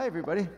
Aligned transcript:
Hi, 0.00 0.06
everybody. 0.06 0.48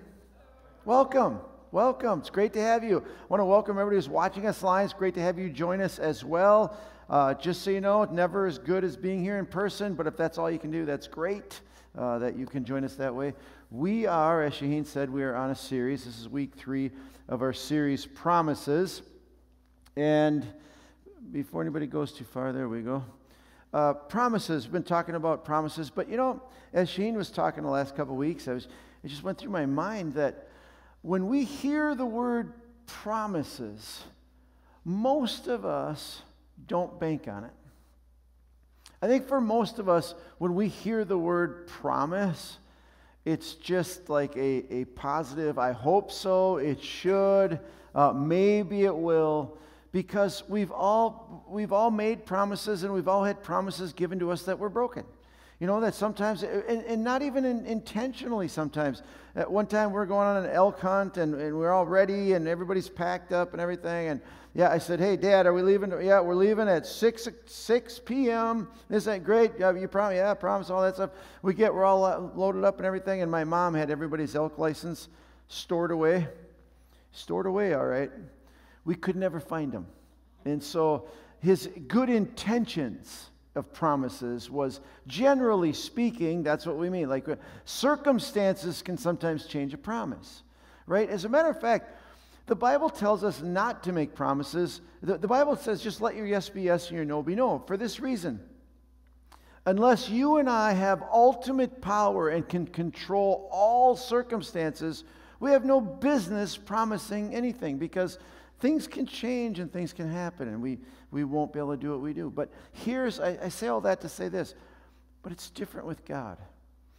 Welcome. 0.84 1.40
Welcome. 1.72 2.20
It's 2.20 2.30
great 2.30 2.52
to 2.52 2.60
have 2.60 2.84
you. 2.84 2.98
I 2.98 3.26
want 3.28 3.40
to 3.40 3.44
welcome 3.44 3.76
everybody 3.76 3.96
who's 3.96 4.08
watching 4.08 4.46
us 4.46 4.62
live. 4.62 4.84
It's 4.84 4.94
great 4.94 5.14
to 5.14 5.20
have 5.20 5.36
you 5.36 5.50
join 5.50 5.80
us 5.80 5.98
as 5.98 6.24
well. 6.24 6.76
Uh, 7.10 7.34
just 7.34 7.62
so 7.62 7.70
you 7.70 7.80
know, 7.80 8.02
it's 8.02 8.12
never 8.12 8.46
as 8.46 8.56
good 8.56 8.84
as 8.84 8.96
being 8.96 9.20
here 9.20 9.40
in 9.40 9.46
person, 9.46 9.94
but 9.94 10.06
if 10.06 10.16
that's 10.16 10.38
all 10.38 10.48
you 10.48 10.60
can 10.60 10.70
do, 10.70 10.84
that's 10.84 11.08
great 11.08 11.60
uh, 11.98 12.20
that 12.20 12.36
you 12.36 12.46
can 12.46 12.64
join 12.64 12.84
us 12.84 12.94
that 12.94 13.12
way. 13.12 13.34
We 13.72 14.06
are, 14.06 14.44
as 14.44 14.52
Shaheen 14.52 14.86
said, 14.86 15.10
we 15.10 15.24
are 15.24 15.34
on 15.34 15.50
a 15.50 15.56
series. 15.56 16.04
This 16.04 16.20
is 16.20 16.28
week 16.28 16.54
three 16.54 16.92
of 17.28 17.42
our 17.42 17.52
series, 17.52 18.06
Promises. 18.06 19.02
And 19.96 20.46
before 21.32 21.62
anybody 21.62 21.88
goes 21.88 22.12
too 22.12 22.22
far, 22.22 22.52
there 22.52 22.68
we 22.68 22.82
go. 22.82 23.04
Uh, 23.74 23.94
promises. 23.94 24.66
We've 24.66 24.74
been 24.74 24.84
talking 24.84 25.16
about 25.16 25.44
promises, 25.44 25.90
but 25.90 26.08
you 26.08 26.16
know, 26.16 26.40
as 26.72 26.88
Shaheen 26.88 27.14
was 27.14 27.28
talking 27.28 27.64
the 27.64 27.70
last 27.70 27.96
couple 27.96 28.14
weeks, 28.14 28.46
I 28.46 28.52
was 28.52 28.68
it 29.04 29.08
just 29.08 29.22
went 29.22 29.38
through 29.38 29.50
my 29.50 29.66
mind 29.66 30.14
that 30.14 30.48
when 31.02 31.26
we 31.26 31.44
hear 31.44 31.94
the 31.94 32.06
word 32.06 32.52
promises, 32.86 34.04
most 34.84 35.48
of 35.48 35.64
us 35.64 36.22
don't 36.66 36.98
bank 37.00 37.26
on 37.28 37.44
it. 37.44 37.50
I 39.00 39.08
think 39.08 39.26
for 39.26 39.40
most 39.40 39.80
of 39.80 39.88
us, 39.88 40.14
when 40.38 40.54
we 40.54 40.68
hear 40.68 41.04
the 41.04 41.18
word 41.18 41.66
promise, 41.66 42.58
it's 43.24 43.54
just 43.54 44.08
like 44.08 44.36
a, 44.36 44.64
a 44.72 44.84
positive, 44.84 45.58
I 45.58 45.72
hope 45.72 46.12
so, 46.12 46.58
it 46.58 46.80
should, 46.80 47.58
uh, 47.94 48.12
maybe 48.12 48.84
it 48.84 48.96
will, 48.96 49.58
because 49.90 50.44
we've 50.48 50.70
all, 50.70 51.44
we've 51.48 51.72
all 51.72 51.90
made 51.90 52.24
promises 52.24 52.84
and 52.84 52.94
we've 52.94 53.08
all 53.08 53.24
had 53.24 53.42
promises 53.42 53.92
given 53.92 54.20
to 54.20 54.30
us 54.30 54.42
that 54.44 54.58
were 54.58 54.70
broken. 54.70 55.04
You 55.62 55.68
know, 55.68 55.80
that 55.82 55.94
sometimes, 55.94 56.42
uh, 56.42 56.62
and, 56.68 56.82
and 56.86 57.04
not 57.04 57.22
even 57.22 57.44
in, 57.44 57.64
intentionally 57.66 58.48
sometimes. 58.48 59.04
At 59.36 59.48
one 59.48 59.68
time, 59.68 59.92
we 59.92 59.98
are 60.00 60.06
going 60.06 60.26
on 60.26 60.44
an 60.44 60.50
elk 60.50 60.80
hunt 60.80 61.18
and, 61.18 61.36
and 61.36 61.56
we're 61.56 61.70
all 61.70 61.86
ready 61.86 62.32
and 62.32 62.48
everybody's 62.48 62.88
packed 62.88 63.32
up 63.32 63.52
and 63.52 63.60
everything. 63.60 64.08
And 64.08 64.20
yeah, 64.54 64.72
I 64.72 64.78
said, 64.78 64.98
hey, 64.98 65.16
Dad, 65.16 65.46
are 65.46 65.54
we 65.54 65.62
leaving? 65.62 65.92
Yeah, 66.02 66.18
we're 66.18 66.34
leaving 66.34 66.68
at 66.68 66.84
6, 66.84 67.28
6 67.46 68.00
p.m. 68.00 68.66
This 68.88 69.06
ain't 69.06 69.22
great. 69.22 69.52
Yeah, 69.56 69.72
you 69.72 69.86
promise? 69.86 70.16
Yeah, 70.16 70.32
I 70.32 70.34
promise, 70.34 70.68
all 70.68 70.82
that 70.82 70.96
stuff. 70.96 71.10
We 71.42 71.54
get, 71.54 71.72
we're 71.72 71.84
all 71.84 72.04
uh, 72.04 72.18
loaded 72.34 72.64
up 72.64 72.78
and 72.78 72.84
everything. 72.84 73.22
And 73.22 73.30
my 73.30 73.44
mom 73.44 73.72
had 73.72 73.88
everybody's 73.88 74.34
elk 74.34 74.58
license 74.58 75.10
stored 75.46 75.92
away. 75.92 76.26
Stored 77.12 77.46
away, 77.46 77.74
all 77.74 77.86
right. 77.86 78.10
We 78.84 78.96
could 78.96 79.14
never 79.14 79.38
find 79.38 79.70
them. 79.70 79.86
And 80.44 80.60
so 80.60 81.06
his 81.38 81.68
good 81.86 82.10
intentions, 82.10 83.28
of 83.54 83.72
promises 83.72 84.50
was 84.50 84.80
generally 85.06 85.72
speaking, 85.72 86.42
that's 86.42 86.66
what 86.66 86.78
we 86.78 86.88
mean. 86.88 87.08
Like 87.08 87.26
circumstances 87.64 88.82
can 88.82 88.96
sometimes 88.96 89.46
change 89.46 89.74
a 89.74 89.78
promise, 89.78 90.42
right? 90.86 91.08
As 91.08 91.24
a 91.24 91.28
matter 91.28 91.50
of 91.50 91.60
fact, 91.60 91.98
the 92.46 92.56
Bible 92.56 92.90
tells 92.90 93.22
us 93.22 93.40
not 93.42 93.82
to 93.84 93.92
make 93.92 94.14
promises. 94.14 94.80
The, 95.02 95.18
the 95.18 95.28
Bible 95.28 95.56
says 95.56 95.82
just 95.82 96.00
let 96.00 96.16
your 96.16 96.26
yes 96.26 96.48
be 96.48 96.62
yes 96.62 96.88
and 96.88 96.96
your 96.96 97.04
no 97.04 97.22
be 97.22 97.34
no. 97.34 97.62
For 97.66 97.76
this 97.76 98.00
reason, 98.00 98.40
unless 99.66 100.08
you 100.08 100.38
and 100.38 100.48
I 100.48 100.72
have 100.72 101.02
ultimate 101.12 101.80
power 101.80 102.30
and 102.30 102.48
can 102.48 102.66
control 102.66 103.48
all 103.52 103.96
circumstances, 103.96 105.04
we 105.40 105.50
have 105.50 105.64
no 105.64 105.80
business 105.80 106.56
promising 106.56 107.34
anything 107.34 107.78
because 107.78 108.18
things 108.60 108.86
can 108.86 109.06
change 109.06 109.58
and 109.58 109.72
things 109.72 109.92
can 109.92 110.08
happen, 110.08 110.48
and 110.48 110.62
we, 110.62 110.78
we 111.12 111.22
won't 111.24 111.52
be 111.52 111.60
able 111.60 111.76
to 111.76 111.76
do 111.76 111.90
what 111.90 112.00
we 112.00 112.12
do. 112.12 112.30
But 112.30 112.50
here's, 112.72 113.20
I, 113.20 113.38
I 113.44 113.48
say 113.50 113.68
all 113.68 113.82
that 113.82 114.00
to 114.00 114.08
say 114.08 114.28
this, 114.28 114.54
but 115.22 115.30
it's 115.30 115.50
different 115.50 115.86
with 115.86 116.04
God. 116.04 116.38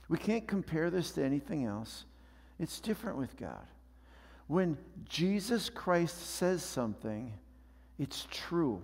We 0.08 0.18
can't 0.18 0.48
compare 0.48 0.90
this 0.90 1.12
to 1.14 1.26
anything 1.26 1.66
else. 1.66 2.06
It's 2.60 2.80
different 2.80 3.18
with 3.18 3.36
God. 3.36 3.66
When 4.48 4.78
Jesus 5.10 5.70
Christ 5.70 6.36
says 6.36 6.64
something, 6.64 7.34
it's 7.98 8.28
true. 8.30 8.82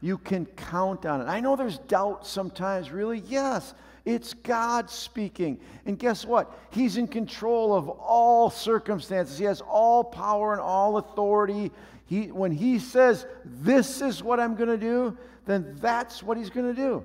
You 0.00 0.18
can 0.18 0.44
count 0.44 1.06
on 1.06 1.22
it. 1.22 1.24
I 1.24 1.40
know 1.40 1.56
there's 1.56 1.78
doubt 1.78 2.26
sometimes, 2.26 2.90
really. 2.90 3.22
Yes, 3.26 3.74
it's 4.04 4.34
God 4.34 4.90
speaking. 4.90 5.58
And 5.86 5.98
guess 5.98 6.24
what? 6.24 6.56
He's 6.70 6.98
in 6.98 7.08
control 7.08 7.74
of 7.74 7.88
all 7.88 8.50
circumstances. 8.50 9.38
He 9.38 9.44
has 9.44 9.60
all 9.62 10.04
power 10.04 10.52
and 10.52 10.60
all 10.60 10.98
authority. 10.98 11.72
He, 12.08 12.32
when 12.32 12.52
He 12.52 12.78
says, 12.78 13.26
This 13.44 14.00
is 14.00 14.22
what 14.22 14.40
I'm 14.40 14.54
going 14.54 14.70
to 14.70 14.78
do, 14.78 15.16
then 15.44 15.76
that's 15.78 16.22
what 16.22 16.38
He's 16.38 16.48
going 16.48 16.74
to 16.74 16.80
do. 16.80 17.04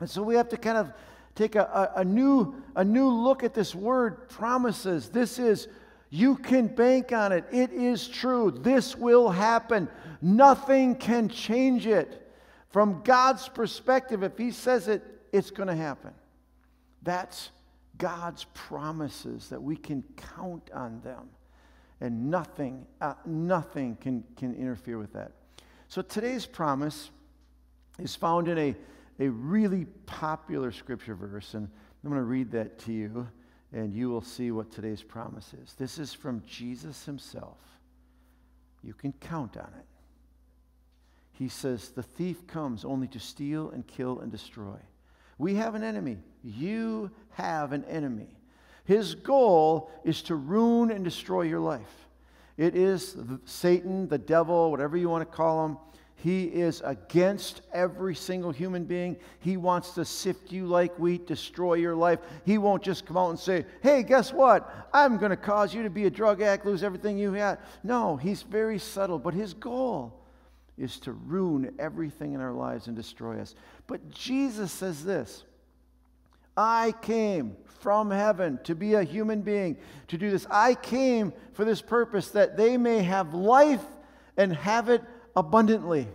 And 0.00 0.08
so 0.08 0.22
we 0.22 0.34
have 0.36 0.48
to 0.48 0.56
kind 0.56 0.78
of 0.78 0.92
take 1.34 1.54
a, 1.54 1.90
a, 1.96 2.00
a, 2.00 2.04
new, 2.04 2.54
a 2.74 2.82
new 2.82 3.08
look 3.08 3.44
at 3.44 3.52
this 3.52 3.74
word 3.74 4.30
promises. 4.30 5.10
This 5.10 5.38
is, 5.38 5.68
you 6.08 6.36
can 6.36 6.66
bank 6.66 7.12
on 7.12 7.30
it. 7.30 7.44
It 7.52 7.72
is 7.72 8.08
true. 8.08 8.50
This 8.50 8.96
will 8.96 9.28
happen. 9.28 9.86
Nothing 10.22 10.96
can 10.96 11.28
change 11.28 11.86
it. 11.86 12.18
From 12.70 13.02
God's 13.02 13.50
perspective, 13.50 14.22
if 14.22 14.38
He 14.38 14.50
says 14.50 14.88
it, 14.88 15.04
it's 15.30 15.50
going 15.50 15.68
to 15.68 15.76
happen. 15.76 16.12
That's 17.02 17.50
God's 17.98 18.46
promises 18.54 19.50
that 19.50 19.62
we 19.62 19.76
can 19.76 20.02
count 20.16 20.70
on 20.72 21.02
them. 21.02 21.28
And 22.02 22.32
nothing, 22.32 22.84
uh, 23.00 23.14
nothing 23.24 23.96
can, 24.00 24.24
can 24.36 24.56
interfere 24.56 24.98
with 24.98 25.12
that. 25.12 25.30
So 25.86 26.02
today's 26.02 26.46
promise 26.46 27.10
is 28.00 28.16
found 28.16 28.48
in 28.48 28.58
a, 28.58 28.74
a 29.20 29.28
really 29.28 29.84
popular 30.04 30.72
scripture 30.72 31.14
verse. 31.14 31.54
And 31.54 31.68
I'm 32.02 32.10
going 32.10 32.20
to 32.20 32.26
read 32.26 32.50
that 32.50 32.80
to 32.80 32.92
you, 32.92 33.28
and 33.72 33.94
you 33.94 34.10
will 34.10 34.20
see 34.20 34.50
what 34.50 34.72
today's 34.72 35.00
promise 35.00 35.54
is. 35.62 35.74
This 35.74 36.00
is 36.00 36.12
from 36.12 36.42
Jesus 36.44 37.04
himself. 37.04 37.58
You 38.82 38.94
can 38.94 39.12
count 39.12 39.56
on 39.56 39.70
it. 39.78 39.86
He 41.30 41.46
says, 41.46 41.90
The 41.90 42.02
thief 42.02 42.48
comes 42.48 42.84
only 42.84 43.06
to 43.06 43.20
steal 43.20 43.70
and 43.70 43.86
kill 43.86 44.18
and 44.18 44.32
destroy. 44.32 44.78
We 45.38 45.54
have 45.54 45.76
an 45.76 45.84
enemy. 45.84 46.18
You 46.42 47.12
have 47.34 47.70
an 47.70 47.84
enemy. 47.84 48.34
His 48.84 49.14
goal 49.14 49.90
is 50.04 50.22
to 50.22 50.34
ruin 50.34 50.90
and 50.90 51.04
destroy 51.04 51.42
your 51.42 51.60
life. 51.60 52.08
It 52.56 52.74
is 52.74 53.16
Satan, 53.44 54.08
the 54.08 54.18
devil, 54.18 54.70
whatever 54.70 54.96
you 54.96 55.08
want 55.08 55.28
to 55.28 55.36
call 55.36 55.64
him. 55.64 55.78
He 56.22 56.44
is 56.44 56.82
against 56.84 57.62
every 57.72 58.14
single 58.14 58.52
human 58.52 58.84
being. 58.84 59.16
He 59.40 59.56
wants 59.56 59.90
to 59.94 60.04
sift 60.04 60.52
you 60.52 60.66
like 60.66 60.96
wheat, 60.96 61.26
destroy 61.26 61.74
your 61.74 61.96
life. 61.96 62.20
He 62.44 62.58
won't 62.58 62.82
just 62.82 63.06
come 63.06 63.16
out 63.16 63.30
and 63.30 63.38
say, 63.38 63.66
hey, 63.82 64.04
guess 64.04 64.32
what? 64.32 64.88
I'm 64.92 65.16
going 65.16 65.30
to 65.30 65.36
cause 65.36 65.74
you 65.74 65.82
to 65.82 65.90
be 65.90 66.06
a 66.06 66.10
drug 66.10 66.40
addict, 66.40 66.64
lose 66.64 66.84
everything 66.84 67.18
you 67.18 67.32
had. 67.32 67.58
No, 67.82 68.16
he's 68.16 68.42
very 68.42 68.78
subtle, 68.78 69.18
but 69.18 69.34
his 69.34 69.52
goal 69.52 70.20
is 70.78 71.00
to 71.00 71.12
ruin 71.12 71.74
everything 71.80 72.34
in 72.34 72.40
our 72.40 72.52
lives 72.52 72.86
and 72.86 72.94
destroy 72.94 73.40
us. 73.40 73.56
But 73.88 74.08
Jesus 74.08 74.70
says 74.70 75.04
this 75.04 75.42
I 76.56 76.94
came 77.02 77.56
from 77.80 78.10
heaven 78.10 78.58
to 78.64 78.74
be 78.74 78.94
a 78.94 79.02
human 79.02 79.42
being, 79.42 79.76
to 80.08 80.18
do 80.18 80.30
this. 80.30 80.46
I 80.50 80.74
came 80.74 81.32
for 81.52 81.64
this 81.64 81.82
purpose 81.82 82.28
that 82.30 82.56
they 82.56 82.76
may 82.76 83.02
have 83.02 83.34
life 83.34 83.84
and 84.36 84.54
have 84.54 84.88
it 84.88 85.02
abundantly. 85.34 86.08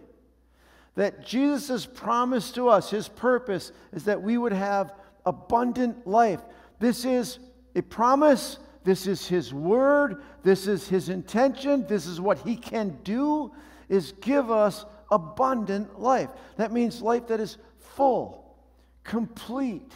That 0.95 1.25
Jesus' 1.25 1.85
promise 1.85 2.51
to 2.51 2.69
us, 2.69 2.89
his 2.89 3.07
purpose, 3.07 3.71
is 3.93 4.05
that 4.05 4.21
we 4.21 4.37
would 4.37 4.53
have 4.53 4.93
abundant 5.25 6.07
life. 6.07 6.41
This 6.79 7.05
is 7.05 7.39
a 7.75 7.81
promise. 7.81 8.59
This 8.83 9.05
is 9.05 9.27
his 9.27 9.53
word. 9.53 10.23
This 10.43 10.67
is 10.67 10.87
his 10.87 11.09
intention. 11.09 11.85
This 11.87 12.07
is 12.07 12.21
what 12.21 12.39
he 12.39 12.55
can 12.55 12.97
do 13.03 13.51
is 13.89 14.13
give 14.21 14.49
us 14.49 14.85
abundant 15.11 15.99
life. 15.99 16.29
That 16.55 16.71
means 16.71 17.01
life 17.01 17.27
that 17.27 17.39
is 17.39 17.57
full, 17.77 18.55
complete, 19.03 19.93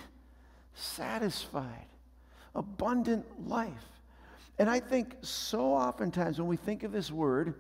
satisfied, 0.73 1.87
abundant 2.55 3.25
life. 3.47 3.71
And 4.59 4.69
I 4.69 4.79
think 4.79 5.15
so 5.21 5.73
oftentimes 5.73 6.39
when 6.39 6.47
we 6.47 6.57
think 6.57 6.83
of 6.83 6.91
this 6.91 7.11
word, 7.11 7.55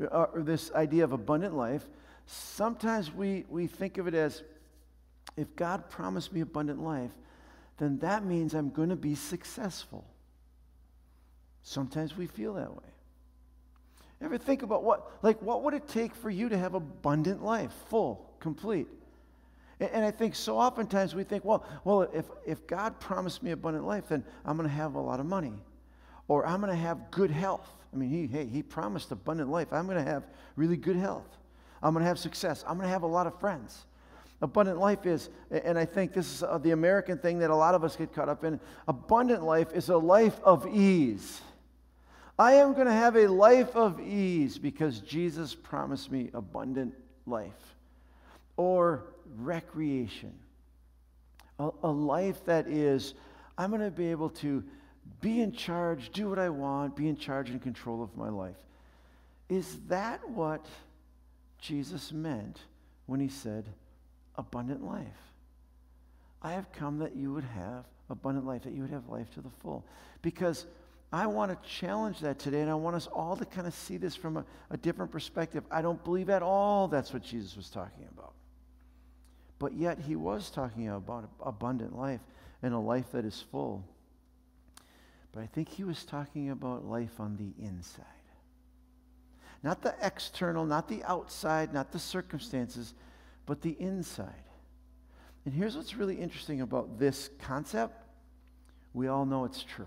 uh, 0.00 0.26
or 0.32 0.42
this 0.42 0.72
idea 0.72 1.04
of 1.04 1.12
abundant 1.12 1.54
life, 1.54 1.84
sometimes 2.26 3.12
we, 3.12 3.44
we 3.48 3.66
think 3.66 3.98
of 3.98 4.06
it 4.06 4.14
as 4.14 4.42
if 5.36 5.54
God 5.56 5.88
promised 5.90 6.32
me 6.32 6.40
abundant 6.40 6.82
life, 6.82 7.10
then 7.78 7.98
that 7.98 8.24
means 8.24 8.54
I'm 8.54 8.70
going 8.70 8.90
to 8.90 8.96
be 8.96 9.14
successful. 9.14 10.04
Sometimes 11.62 12.16
we 12.16 12.26
feel 12.26 12.54
that 12.54 12.70
way. 12.74 12.88
Ever 14.22 14.36
think 14.36 14.62
about 14.62 14.84
what, 14.84 15.10
like, 15.22 15.40
what 15.40 15.62
would 15.62 15.72
it 15.72 15.88
take 15.88 16.14
for 16.14 16.28
you 16.28 16.50
to 16.50 16.58
have 16.58 16.74
abundant 16.74 17.42
life, 17.42 17.72
full, 17.88 18.30
complete? 18.38 18.86
And, 19.80 20.04
I 20.04 20.10
think 20.10 20.34
so 20.34 20.58
oftentimes 20.58 21.14
we 21.14 21.24
think, 21.24 21.44
well, 21.44 21.64
well, 21.84 22.02
if, 22.12 22.26
if 22.46 22.66
God 22.66 23.00
promised 23.00 23.42
me 23.42 23.52
abundant 23.52 23.86
life, 23.86 24.08
then 24.08 24.22
I'm 24.44 24.56
going 24.56 24.68
to 24.68 24.74
have 24.74 24.94
a 24.94 25.00
lot 25.00 25.20
of 25.20 25.26
money, 25.26 25.54
or 26.28 26.46
I'm 26.46 26.60
going 26.60 26.72
to 26.72 26.78
have 26.78 27.10
good 27.10 27.30
health. 27.30 27.66
I 27.92 27.96
mean, 27.96 28.10
he, 28.10 28.26
hey, 28.26 28.44
he 28.44 28.62
promised 28.62 29.10
abundant 29.10 29.50
life. 29.50 29.72
I'm 29.72 29.86
going 29.86 29.96
to 29.96 30.10
have 30.10 30.24
really 30.54 30.76
good 30.76 30.96
health. 30.96 31.26
I'm 31.82 31.94
going 31.94 32.02
to 32.02 32.08
have 32.08 32.18
success. 32.18 32.62
I'm 32.66 32.76
going 32.76 32.86
to 32.86 32.92
have 32.92 33.04
a 33.04 33.06
lot 33.06 33.26
of 33.26 33.40
friends. 33.40 33.86
abundant 34.42 34.78
life 34.78 35.06
is, 35.06 35.30
and 35.50 35.78
I 35.78 35.84
think 35.84 36.12
this 36.12 36.30
is 36.34 36.42
uh, 36.42 36.58
the 36.58 36.72
American 36.72 37.18
thing 37.18 37.38
that 37.38 37.50
a 37.50 37.56
lot 37.56 37.74
of 37.74 37.82
us 37.82 37.96
get 37.96 38.12
caught 38.12 38.28
up 38.28 38.44
in. 38.44 38.60
Abundant 38.86 39.42
life 39.42 39.72
is 39.72 39.88
a 39.88 39.96
life 39.96 40.38
of 40.44 40.66
ease. 40.66 41.40
I 42.38 42.54
am 42.54 42.72
going 42.72 42.86
to 42.86 42.92
have 42.92 43.16
a 43.16 43.26
life 43.26 43.76
of 43.76 44.00
ease 44.00 44.58
because 44.58 45.00
Jesus 45.00 45.54
promised 45.54 46.10
me 46.10 46.30
abundant 46.32 46.94
life. 47.26 47.76
Or 48.56 49.04
recreation. 49.38 50.32
A, 51.58 51.70
a 51.82 51.90
life 51.90 52.44
that 52.46 52.66
is, 52.66 53.14
I'm 53.56 53.70
going 53.70 53.82
to 53.82 53.90
be 53.90 54.10
able 54.10 54.30
to 54.30 54.64
be 55.20 55.40
in 55.40 55.52
charge, 55.52 56.10
do 56.10 56.28
what 56.28 56.38
I 56.38 56.48
want, 56.48 56.96
be 56.96 57.08
in 57.08 57.16
charge 57.16 57.50
and 57.50 57.60
control 57.60 58.02
of 58.02 58.16
my 58.16 58.28
life. 58.28 58.56
Is 59.48 59.78
that 59.88 60.28
what 60.30 60.64
Jesus 61.58 62.12
meant 62.12 62.60
when 63.06 63.20
he 63.20 63.28
said 63.28 63.66
abundant 64.36 64.84
life? 64.84 65.06
I 66.42 66.52
have 66.52 66.72
come 66.72 66.98
that 66.98 67.16
you 67.16 67.32
would 67.32 67.44
have 67.44 67.84
abundant 68.08 68.46
life, 68.46 68.62
that 68.62 68.72
you 68.72 68.82
would 68.82 68.90
have 68.90 69.08
life 69.08 69.30
to 69.34 69.40
the 69.40 69.50
full. 69.62 69.84
Because 70.22 70.66
I 71.12 71.26
want 71.26 71.50
to 71.50 71.68
challenge 71.68 72.20
that 72.20 72.38
today, 72.38 72.60
and 72.60 72.70
I 72.70 72.74
want 72.74 72.96
us 72.96 73.08
all 73.08 73.36
to 73.36 73.44
kind 73.44 73.66
of 73.66 73.74
see 73.74 73.96
this 73.96 74.14
from 74.14 74.36
a, 74.36 74.44
a 74.70 74.76
different 74.76 75.10
perspective. 75.10 75.64
I 75.70 75.82
don't 75.82 76.02
believe 76.04 76.30
at 76.30 76.42
all 76.42 76.88
that's 76.88 77.12
what 77.12 77.22
Jesus 77.22 77.56
was 77.56 77.68
talking 77.68 78.06
about. 78.16 78.32
But 79.60 79.74
yet, 79.74 79.98
he 80.00 80.16
was 80.16 80.50
talking 80.50 80.88
about 80.88 81.28
abundant 81.44 81.96
life 81.96 82.22
and 82.62 82.74
a 82.74 82.78
life 82.78 83.12
that 83.12 83.26
is 83.26 83.44
full. 83.52 83.84
But 85.32 85.42
I 85.42 85.46
think 85.46 85.68
he 85.68 85.84
was 85.84 86.02
talking 86.02 86.50
about 86.50 86.86
life 86.86 87.20
on 87.20 87.36
the 87.36 87.64
inside. 87.64 88.04
Not 89.62 89.82
the 89.82 89.94
external, 90.02 90.64
not 90.64 90.88
the 90.88 91.04
outside, 91.04 91.74
not 91.74 91.92
the 91.92 91.98
circumstances, 91.98 92.94
but 93.44 93.60
the 93.60 93.76
inside. 93.78 94.32
And 95.44 95.52
here's 95.52 95.76
what's 95.76 95.94
really 95.94 96.16
interesting 96.16 96.62
about 96.62 96.98
this 96.98 97.28
concept 97.38 98.06
we 98.94 99.08
all 99.08 99.26
know 99.26 99.44
it's 99.44 99.62
true. 99.62 99.86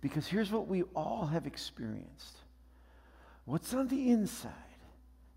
Because 0.00 0.26
here's 0.26 0.50
what 0.50 0.66
we 0.66 0.82
all 0.94 1.26
have 1.26 1.46
experienced 1.46 2.36
what's 3.44 3.72
on 3.74 3.86
the 3.86 4.10
inside 4.10 4.52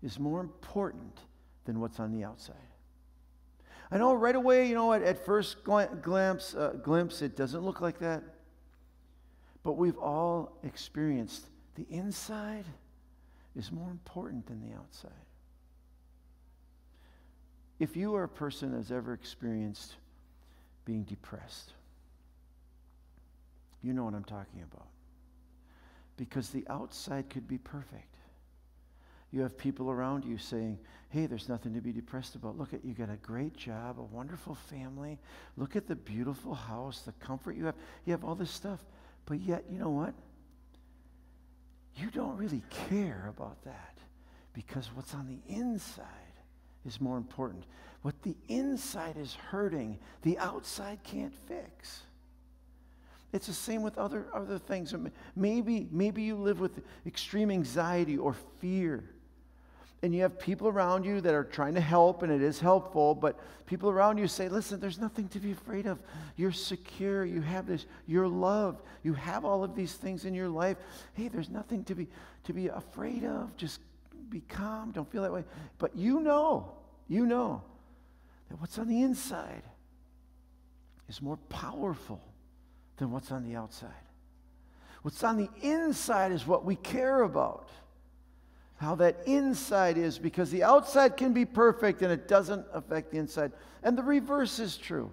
is 0.02 0.18
more 0.18 0.40
important 0.40 1.20
than 1.64 1.80
what's 1.80 2.00
on 2.00 2.10
the 2.10 2.24
outside. 2.24 2.73
I 3.90 3.98
know 3.98 4.14
right 4.14 4.34
away, 4.34 4.66
you 4.68 4.74
know, 4.74 4.92
at, 4.92 5.02
at 5.02 5.24
first 5.24 5.62
glimpse, 5.64 6.54
uh, 6.54 6.74
glimpse, 6.82 7.22
it 7.22 7.36
doesn't 7.36 7.62
look 7.62 7.80
like 7.80 7.98
that. 7.98 8.22
But 9.62 9.72
we've 9.72 9.98
all 9.98 10.58
experienced 10.62 11.46
the 11.74 11.86
inside 11.90 12.64
is 13.56 13.72
more 13.72 13.90
important 13.90 14.46
than 14.46 14.60
the 14.60 14.76
outside. 14.76 15.10
If 17.78 17.96
you 17.96 18.14
are 18.14 18.24
a 18.24 18.28
person 18.28 18.70
that 18.70 18.78
has 18.78 18.92
ever 18.92 19.12
experienced 19.12 19.96
being 20.84 21.02
depressed, 21.02 21.72
you 23.82 23.92
know 23.92 24.04
what 24.04 24.14
I'm 24.14 24.24
talking 24.24 24.62
about. 24.62 24.86
Because 26.16 26.50
the 26.50 26.64
outside 26.68 27.28
could 27.28 27.48
be 27.48 27.58
perfect. 27.58 28.13
You 29.34 29.40
have 29.40 29.58
people 29.58 29.90
around 29.90 30.24
you 30.24 30.38
saying, 30.38 30.78
hey, 31.08 31.26
there's 31.26 31.48
nothing 31.48 31.74
to 31.74 31.80
be 31.80 31.90
depressed 31.90 32.36
about. 32.36 32.56
Look 32.56 32.72
at 32.72 32.84
you 32.84 32.94
got 32.94 33.10
a 33.10 33.16
great 33.16 33.56
job, 33.56 33.98
a 33.98 34.02
wonderful 34.02 34.54
family. 34.54 35.18
Look 35.56 35.74
at 35.74 35.88
the 35.88 35.96
beautiful 35.96 36.54
house, 36.54 37.00
the 37.00 37.10
comfort 37.14 37.56
you 37.56 37.64
have. 37.64 37.74
You 38.06 38.12
have 38.12 38.22
all 38.22 38.36
this 38.36 38.52
stuff. 38.52 38.78
But 39.26 39.40
yet, 39.40 39.64
you 39.68 39.76
know 39.76 39.90
what? 39.90 40.14
You 41.96 42.10
don't 42.10 42.36
really 42.36 42.62
care 42.88 43.26
about 43.28 43.60
that 43.64 43.98
because 44.52 44.88
what's 44.94 45.14
on 45.14 45.26
the 45.26 45.52
inside 45.52 46.06
is 46.86 47.00
more 47.00 47.16
important. 47.16 47.64
What 48.02 48.14
the 48.22 48.36
inside 48.46 49.16
is 49.16 49.34
hurting, 49.34 49.98
the 50.22 50.38
outside 50.38 51.00
can't 51.02 51.34
fix. 51.48 52.02
It's 53.32 53.48
the 53.48 53.52
same 53.52 53.82
with 53.82 53.98
other, 53.98 54.26
other 54.32 54.60
things. 54.60 54.94
Maybe, 55.34 55.88
maybe 55.90 56.22
you 56.22 56.36
live 56.36 56.60
with 56.60 56.84
extreme 57.04 57.50
anxiety 57.50 58.16
or 58.16 58.36
fear 58.60 59.02
and 60.04 60.14
you 60.14 60.20
have 60.20 60.38
people 60.38 60.68
around 60.68 61.06
you 61.06 61.22
that 61.22 61.32
are 61.32 61.44
trying 61.44 61.72
to 61.72 61.80
help, 61.80 62.22
and 62.22 62.30
it 62.30 62.42
is 62.42 62.60
helpful, 62.60 63.14
but 63.14 63.40
people 63.64 63.88
around 63.88 64.18
you 64.18 64.28
say, 64.28 64.50
listen, 64.50 64.78
there's 64.78 65.00
nothing 65.00 65.28
to 65.28 65.40
be 65.40 65.52
afraid 65.52 65.86
of. 65.86 65.98
You're 66.36 66.52
secure. 66.52 67.24
You 67.24 67.40
have 67.40 67.66
this. 67.66 67.86
You're 68.06 68.28
loved. 68.28 68.82
You 69.02 69.14
have 69.14 69.46
all 69.46 69.64
of 69.64 69.74
these 69.74 69.94
things 69.94 70.26
in 70.26 70.34
your 70.34 70.50
life. 70.50 70.76
Hey, 71.14 71.28
there's 71.28 71.48
nothing 71.48 71.84
to 71.84 71.94
be, 71.94 72.06
to 72.44 72.52
be 72.52 72.68
afraid 72.68 73.24
of. 73.24 73.56
Just 73.56 73.80
be 74.28 74.40
calm. 74.40 74.90
Don't 74.90 75.10
feel 75.10 75.22
that 75.22 75.32
way. 75.32 75.44
But 75.78 75.96
you 75.96 76.20
know, 76.20 76.74
you 77.08 77.24
know 77.24 77.62
that 78.50 78.60
what's 78.60 78.76
on 78.76 78.88
the 78.88 79.00
inside 79.00 79.62
is 81.08 81.22
more 81.22 81.38
powerful 81.48 82.20
than 82.98 83.10
what's 83.10 83.32
on 83.32 83.42
the 83.42 83.56
outside. 83.56 83.88
What's 85.00 85.24
on 85.24 85.38
the 85.38 85.48
inside 85.62 86.30
is 86.30 86.46
what 86.46 86.62
we 86.62 86.76
care 86.76 87.22
about 87.22 87.70
how 88.76 88.94
that 88.96 89.16
inside 89.26 89.96
is 89.96 90.18
because 90.18 90.50
the 90.50 90.62
outside 90.62 91.16
can 91.16 91.32
be 91.32 91.44
perfect 91.44 92.02
and 92.02 92.12
it 92.12 92.28
doesn't 92.28 92.66
affect 92.72 93.10
the 93.10 93.18
inside. 93.18 93.52
And 93.82 93.96
the 93.96 94.02
reverse 94.02 94.58
is 94.58 94.76
true 94.76 95.12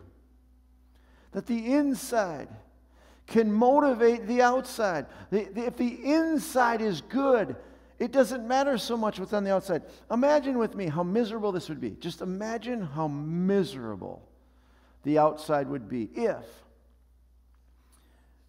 that 1.31 1.45
the 1.45 1.73
inside 1.73 2.49
can 3.27 3.51
motivate 3.51 4.27
the 4.27 4.41
outside. 4.41 5.05
The, 5.29 5.45
the, 5.45 5.65
if 5.65 5.77
the 5.77 5.87
inside 5.87 6.81
is 6.81 7.01
good, 7.01 7.55
it 7.99 8.11
doesn't 8.11 8.47
matter 8.47 8.77
so 8.77 8.97
much 8.97 9.19
what's 9.19 9.31
on 9.31 9.43
the 9.43 9.53
outside. 9.53 9.83
Imagine 10.09 10.57
with 10.57 10.75
me 10.75 10.87
how 10.87 11.03
miserable 11.03 11.51
this 11.51 11.69
would 11.69 11.79
be. 11.79 11.91
Just 11.91 12.21
imagine 12.21 12.81
how 12.81 13.07
miserable 13.07 14.27
the 15.03 15.17
outside 15.17 15.67
would 15.67 15.87
be 15.87 16.09
if, 16.13 16.45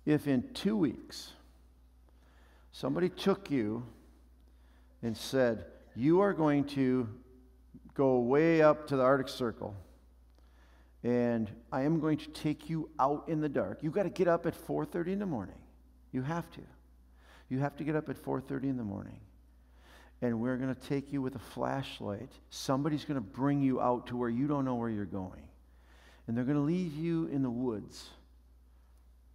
if 0.05 0.27
in 0.27 0.43
two 0.55 0.77
weeks, 0.77 1.33
somebody 2.73 3.09
took 3.09 3.51
you 3.51 3.87
and 5.03 5.17
said, 5.17 5.67
You 5.95 6.21
are 6.21 6.33
going 6.33 6.65
to 6.65 7.09
go 7.95 8.19
way 8.21 8.63
up 8.63 8.87
to 8.89 8.97
the 8.97 9.03
Arctic 9.03 9.29
Circle, 9.29 9.75
and 11.03 11.51
I 11.71 11.83
am 11.83 12.01
going 12.01 12.19
to 12.19 12.29
take 12.29 12.71
you 12.71 12.89
out 12.99 13.29
in 13.29 13.41
the 13.41 13.49
dark. 13.49 13.79
You've 13.83 13.93
got 13.93 14.05
to 14.05 14.11
get 14.11 14.29
up 14.29 14.47
at 14.47 14.55
4:30 14.55 15.09
in 15.09 15.19
the 15.19 15.27
morning. 15.27 15.59
You 16.13 16.23
have 16.23 16.51
to. 16.53 16.61
You 17.49 17.59
have 17.59 17.77
to 17.77 17.85
get 17.85 17.97
up 17.97 18.09
at 18.09 18.17
4:30 18.17 18.65
in 18.65 18.77
the 18.77 18.85
morning. 18.85 19.21
And 20.23 20.41
we're 20.41 20.57
going 20.57 20.73
to 20.73 20.81
take 20.81 21.13
you 21.13 21.21
with 21.21 21.35
a 21.35 21.41
flashlight. 21.41 22.31
Somebody's 22.49 23.05
going 23.05 23.17
to 23.17 23.21
bring 23.21 23.61
you 23.61 23.81
out 23.81 24.07
to 24.07 24.17
where 24.17 24.31
you 24.31 24.47
don't 24.47 24.65
know 24.65 24.77
where 24.77 24.89
you're 24.89 25.05
going. 25.05 25.43
And 26.27 26.37
they're 26.37 26.45
going 26.45 26.57
to 26.57 26.63
leave 26.63 26.95
you 26.95 27.27
in 27.27 27.43
the 27.43 27.51
woods 27.51 28.09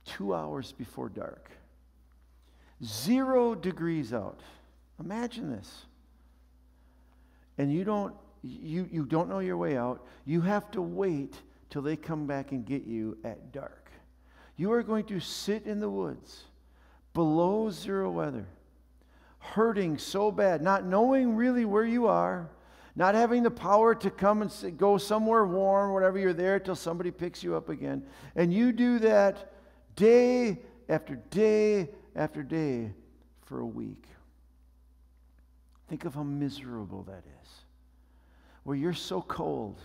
two 0.05 0.33
hours 0.33 0.71
before 0.71 1.09
dark. 1.09 1.51
Zero 2.81 3.53
degrees 3.53 4.13
out. 4.13 4.39
Imagine 4.99 5.51
this. 5.51 5.85
And 7.57 7.71
you 7.71 7.83
don't 7.83 8.13
you, 8.43 8.87
you 8.91 9.05
don't 9.05 9.29
know 9.29 9.39
your 9.39 9.57
way 9.57 9.77
out. 9.77 10.05
You 10.25 10.41
have 10.41 10.69
to 10.71 10.81
wait 10.81 11.35
till 11.69 11.81
they 11.81 11.95
come 11.95 12.27
back 12.27 12.51
and 12.51 12.65
get 12.65 12.85
you 12.85 13.17
at 13.23 13.51
dark. 13.51 13.91
You 14.55 14.71
are 14.71 14.83
going 14.83 15.05
to 15.05 15.19
sit 15.19 15.65
in 15.65 15.79
the 15.79 15.89
woods 15.89 16.45
below 17.13 17.69
zero 17.69 18.09
weather, 18.09 18.47
hurting 19.39 19.97
so 19.97 20.31
bad, 20.31 20.61
not 20.61 20.85
knowing 20.85 21.35
really 21.35 21.65
where 21.65 21.85
you 21.85 22.07
are, 22.07 22.49
not 22.95 23.15
having 23.15 23.43
the 23.43 23.51
power 23.51 23.93
to 23.95 24.09
come 24.09 24.41
and 24.41 24.77
go 24.77 24.97
somewhere 24.97 25.45
warm, 25.45 25.93
whatever 25.93 26.17
you're 26.17 26.33
there 26.33 26.59
till 26.59 26.75
somebody 26.75 27.11
picks 27.11 27.43
you 27.43 27.55
up 27.55 27.69
again. 27.69 28.03
And 28.35 28.53
you 28.53 28.71
do 28.71 28.99
that 28.99 29.53
day 29.95 30.59
after 30.89 31.15
day 31.29 31.89
after 32.15 32.41
day 32.41 32.93
for 33.45 33.59
a 33.59 33.65
week. 33.65 34.05
Think 35.87 36.05
of 36.05 36.15
how 36.15 36.23
miserable 36.23 37.03
that 37.03 37.23
is. 37.43 37.49
Where 38.63 38.75
you're 38.75 38.93
so 38.93 39.21
cold, 39.21 39.79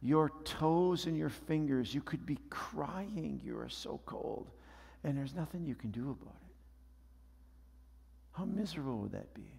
your 0.00 0.30
toes 0.44 1.06
and 1.06 1.16
your 1.16 1.30
fingers, 1.30 1.92
you 1.92 2.00
could 2.00 2.24
be 2.24 2.38
crying. 2.50 3.40
You 3.42 3.58
are 3.58 3.68
so 3.68 4.00
cold, 4.06 4.50
and 5.02 5.18
there's 5.18 5.34
nothing 5.34 5.64
you 5.64 5.74
can 5.74 5.90
do 5.90 6.10
about 6.10 6.36
it. 6.46 6.54
How 8.32 8.44
miserable 8.44 8.98
would 8.98 9.12
that 9.12 9.34
be? 9.34 9.52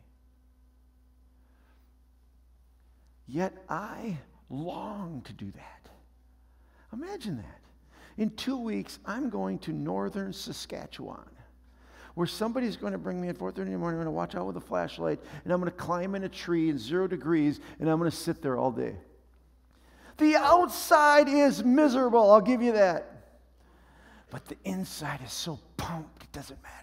Yet 3.27 3.53
I 3.67 4.17
long 4.49 5.21
to 5.25 5.33
do 5.33 5.51
that. 5.51 5.89
Imagine 6.93 7.37
that. 7.37 7.59
In 8.17 8.31
two 8.31 8.57
weeks, 8.57 8.99
I'm 9.05 9.29
going 9.29 9.59
to 9.59 9.73
northern 9.73 10.33
Saskatchewan 10.33 11.29
where 12.19 12.27
somebody's 12.27 12.75
going 12.75 12.91
to 12.91 12.99
bring 12.99 13.21
me 13.21 13.29
at 13.29 13.37
4.30 13.37 13.59
in 13.59 13.71
the 13.71 13.77
morning, 13.77 13.97
I'm 13.97 14.03
going 14.03 14.05
to 14.07 14.11
watch 14.11 14.35
out 14.35 14.45
with 14.45 14.57
a 14.57 14.59
flashlight, 14.59 15.21
and 15.45 15.53
I'm 15.53 15.61
going 15.61 15.71
to 15.71 15.77
climb 15.77 16.15
in 16.15 16.25
a 16.25 16.27
tree 16.27 16.69
in 16.69 16.77
zero 16.77 17.07
degrees, 17.07 17.61
and 17.79 17.89
I'm 17.89 17.97
going 17.97 18.11
to 18.11 18.17
sit 18.17 18.41
there 18.41 18.57
all 18.57 18.71
day. 18.71 18.97
The 20.17 20.35
outside 20.35 21.29
is 21.29 21.63
miserable, 21.63 22.29
I'll 22.29 22.41
give 22.41 22.61
you 22.61 22.73
that. 22.73 23.37
But 24.31 24.45
the 24.47 24.57
inside 24.65 25.21
is 25.25 25.31
so 25.31 25.61
pumped, 25.77 26.23
it 26.23 26.31
doesn't 26.33 26.61
matter. 26.61 26.75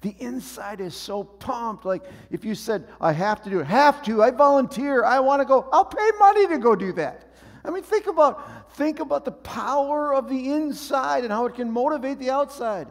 The 0.00 0.16
inside 0.18 0.80
is 0.80 0.94
so 0.94 1.24
pumped. 1.24 1.84
Like 1.84 2.04
if 2.30 2.42
you 2.42 2.54
said, 2.54 2.88
I 3.02 3.12
have 3.12 3.42
to 3.42 3.50
do 3.50 3.60
it, 3.60 3.66
have 3.66 4.02
to, 4.04 4.22
I 4.22 4.30
volunteer, 4.30 5.04
I 5.04 5.20
want 5.20 5.42
to 5.42 5.44
go, 5.44 5.68
I'll 5.70 5.84
pay 5.84 6.10
money 6.18 6.46
to 6.46 6.56
go 6.56 6.74
do 6.74 6.94
that. 6.94 7.34
I 7.66 7.70
mean, 7.70 7.82
think 7.82 8.06
about, 8.06 8.72
think 8.76 9.00
about 9.00 9.26
the 9.26 9.32
power 9.32 10.14
of 10.14 10.26
the 10.26 10.52
inside 10.52 11.24
and 11.24 11.30
how 11.34 11.44
it 11.44 11.54
can 11.54 11.70
motivate 11.70 12.18
the 12.18 12.30
outside. 12.30 12.88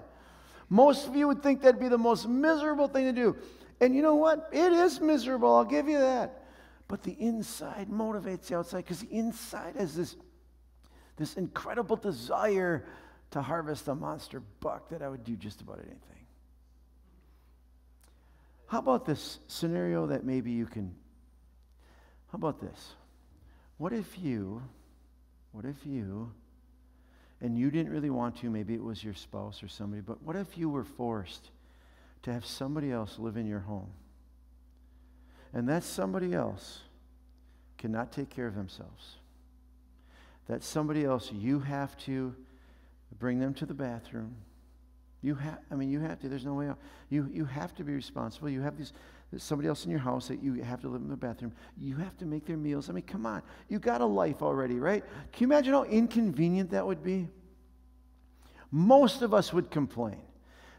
Most 0.70 1.08
of 1.08 1.16
you 1.16 1.28
would 1.28 1.42
think 1.42 1.62
that'd 1.62 1.80
be 1.80 1.88
the 1.88 1.98
most 1.98 2.28
miserable 2.28 2.88
thing 2.88 3.06
to 3.06 3.14
do. 3.14 3.38
And 3.80 3.96
you 3.96 4.02
know 4.02 4.16
what? 4.16 4.50
It 4.52 4.74
is 4.74 5.00
miserable, 5.00 5.56
I'll 5.56 5.64
give 5.64 5.88
you 5.88 6.00
that. 6.00 6.44
But 6.88 7.04
the 7.04 7.14
inside 7.14 7.90
motivates 7.90 8.48
the 8.48 8.58
outside 8.58 8.78
because 8.78 9.02
the 9.02 9.12
inside 9.12 9.76
has 9.76 9.96
this, 9.96 10.16
this 11.18 11.36
incredible 11.36 11.96
desire 11.96 12.86
to 13.32 13.42
harvest 13.42 13.88
a 13.88 13.96
monster 13.96 14.42
buck 14.60 14.90
that 14.90 15.02
I 15.02 15.10
would 15.10 15.24
do 15.24 15.36
just 15.36 15.62
about 15.62 15.80
anything. 15.80 16.26
How 18.68 18.80
about 18.80 19.06
this 19.06 19.40
scenario 19.48 20.08
that 20.08 20.26
maybe 20.26 20.52
you 20.52 20.66
can? 20.66 20.94
How 22.32 22.36
about 22.36 22.60
this? 22.60 22.96
What 23.78 23.94
if 23.94 24.18
you, 24.20 24.62
what 25.52 25.66
if 25.66 25.86
you, 25.86 26.32
and 27.42 27.58
you 27.58 27.70
didn't 27.70 27.92
really 27.92 28.10
want 28.10 28.38
to, 28.38 28.50
maybe 28.50 28.74
it 28.74 28.84
was 28.84 29.04
your 29.04 29.14
spouse 29.14 29.62
or 29.62 29.68
somebody, 29.68 30.02
but 30.02 30.22
what 30.24 30.36
if 30.36 30.58
you 30.58 30.70
were 30.70 30.84
forced 30.84 31.50
to 32.24 32.34
have 32.34 32.46
somebody 32.46 32.92
else 32.92 33.20
live 33.20 33.38
in 33.38 33.46
your 33.46 33.60
home? 33.60 33.90
And 35.54 35.70
that 35.70 35.84
somebody 35.84 36.34
else 36.34 36.82
cannot 37.78 38.12
take 38.12 38.30
care 38.30 38.48
of 38.48 38.56
themselves. 38.56 39.16
That 40.48 40.64
somebody 40.64 41.06
else, 41.06 41.32
you 41.32 41.60
have 41.60 41.98
to 42.00 42.36
bring 43.20 43.40
them 43.40 43.54
to 43.56 43.66
the 43.66 43.74
bathroom. 43.74 44.36
You 45.22 45.36
have, 45.36 45.60
I 45.72 45.76
mean, 45.76 45.90
you 45.90 46.00
have 46.00 46.20
to, 46.22 46.30
there's 46.30 46.46
no 46.46 46.54
way 46.54 46.68
out. 46.68 46.80
You, 47.10 47.30
you 47.32 47.46
have 47.46 47.76
to 47.76 47.84
be 47.84 47.94
responsible. 47.94 48.50
You 48.50 48.62
have 48.62 48.78
these, 48.78 48.94
somebody 49.38 49.68
else 49.68 49.86
in 49.86 49.92
your 49.92 50.00
house 50.00 50.28
that 50.30 50.42
you 50.42 50.54
have 50.54 50.80
to 50.82 50.88
live 50.88 51.02
in 51.02 51.10
the 51.10 51.18
bathroom. 51.18 51.52
You 51.78 51.98
have 51.98 52.18
to 52.18 52.26
make 52.26 52.46
their 52.46 52.58
meals. 52.58 52.90
I 52.90 52.94
mean, 52.94 53.04
come 53.04 53.26
on. 53.26 53.42
You 53.68 53.80
got 53.80 54.02
a 54.02 54.06
life 54.06 54.42
already, 54.42 54.80
right? 54.80 55.04
Can 55.34 55.42
you 55.42 55.48
imagine 55.48 55.74
how 55.74 55.84
inconvenient 55.84 56.72
that 56.72 56.86
would 56.86 57.04
be? 57.04 57.28
Most 58.72 59.22
of 59.22 59.34
us 59.34 59.52
would 59.52 59.70
complain 59.70 60.22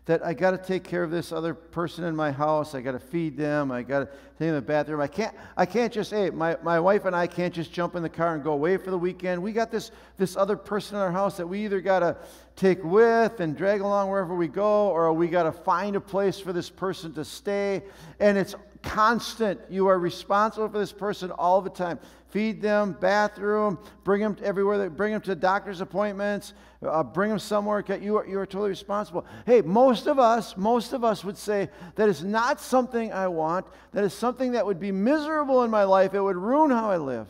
that 0.08 0.24
I 0.24 0.32
got 0.32 0.52
to 0.52 0.56
take 0.58 0.84
care 0.84 1.02
of 1.02 1.10
this 1.10 1.32
other 1.32 1.52
person 1.52 2.02
in 2.04 2.16
my 2.16 2.32
house. 2.32 2.74
I 2.74 2.80
got 2.80 2.92
to 2.92 2.98
feed 2.98 3.36
them. 3.36 3.70
I 3.70 3.82
got 3.82 3.98
to 3.98 4.06
take 4.06 4.38
them 4.38 4.48
to 4.48 4.54
the 4.54 4.62
bathroom. 4.62 5.02
I 5.02 5.06
can't, 5.06 5.36
I 5.54 5.66
can't 5.66 5.92
just, 5.92 6.10
hey, 6.10 6.30
my, 6.30 6.56
my 6.62 6.80
wife 6.80 7.04
and 7.04 7.14
I 7.14 7.26
can't 7.26 7.52
just 7.52 7.74
jump 7.74 7.94
in 7.94 8.02
the 8.02 8.08
car 8.08 8.34
and 8.34 8.42
go 8.42 8.52
away 8.52 8.78
for 8.78 8.90
the 8.90 8.96
weekend. 8.96 9.42
We 9.42 9.52
got 9.52 9.70
this, 9.70 9.90
this 10.16 10.34
other 10.34 10.56
person 10.56 10.96
in 10.96 11.02
our 11.02 11.12
house 11.12 11.36
that 11.36 11.46
we 11.46 11.62
either 11.66 11.82
got 11.82 12.00
to 12.00 12.16
take 12.56 12.82
with 12.82 13.40
and 13.40 13.54
drag 13.54 13.82
along 13.82 14.08
wherever 14.08 14.34
we 14.34 14.48
go, 14.48 14.88
or 14.88 15.12
we 15.12 15.28
got 15.28 15.42
to 15.42 15.52
find 15.52 15.94
a 15.94 16.00
place 16.00 16.40
for 16.40 16.54
this 16.54 16.70
person 16.70 17.12
to 17.12 17.22
stay. 17.22 17.82
And 18.18 18.38
it's 18.38 18.54
constant. 18.88 19.60
You 19.68 19.86
are 19.88 19.98
responsible 19.98 20.68
for 20.68 20.78
this 20.78 20.92
person 20.92 21.30
all 21.30 21.60
the 21.60 21.70
time. 21.70 22.00
Feed 22.30 22.60
them, 22.60 22.96
bathroom, 23.00 23.78
bring 24.02 24.22
them 24.22 24.36
everywhere, 24.42 24.88
bring 24.90 25.12
them 25.12 25.20
to 25.22 25.34
doctor's 25.34 25.80
appointments, 25.80 26.54
uh, 26.82 27.02
bring 27.02 27.30
them 27.30 27.38
somewhere. 27.38 27.84
You 28.00 28.18
are, 28.18 28.26
you 28.26 28.38
are 28.38 28.46
totally 28.46 28.70
responsible. 28.70 29.26
Hey, 29.46 29.60
most 29.60 30.06
of 30.06 30.18
us, 30.18 30.56
most 30.56 30.92
of 30.92 31.04
us 31.04 31.24
would 31.24 31.36
say 31.36 31.68
that 31.94 32.08
is 32.08 32.24
not 32.24 32.60
something 32.60 33.12
I 33.12 33.28
want. 33.28 33.66
That 33.92 34.04
is 34.04 34.14
something 34.14 34.52
that 34.52 34.64
would 34.64 34.80
be 34.80 34.92
miserable 34.92 35.62
in 35.64 35.70
my 35.70 35.84
life. 35.84 36.14
It 36.14 36.20
would 36.20 36.36
ruin 36.36 36.70
how 36.70 36.90
I 36.90 36.96
live. 36.96 37.28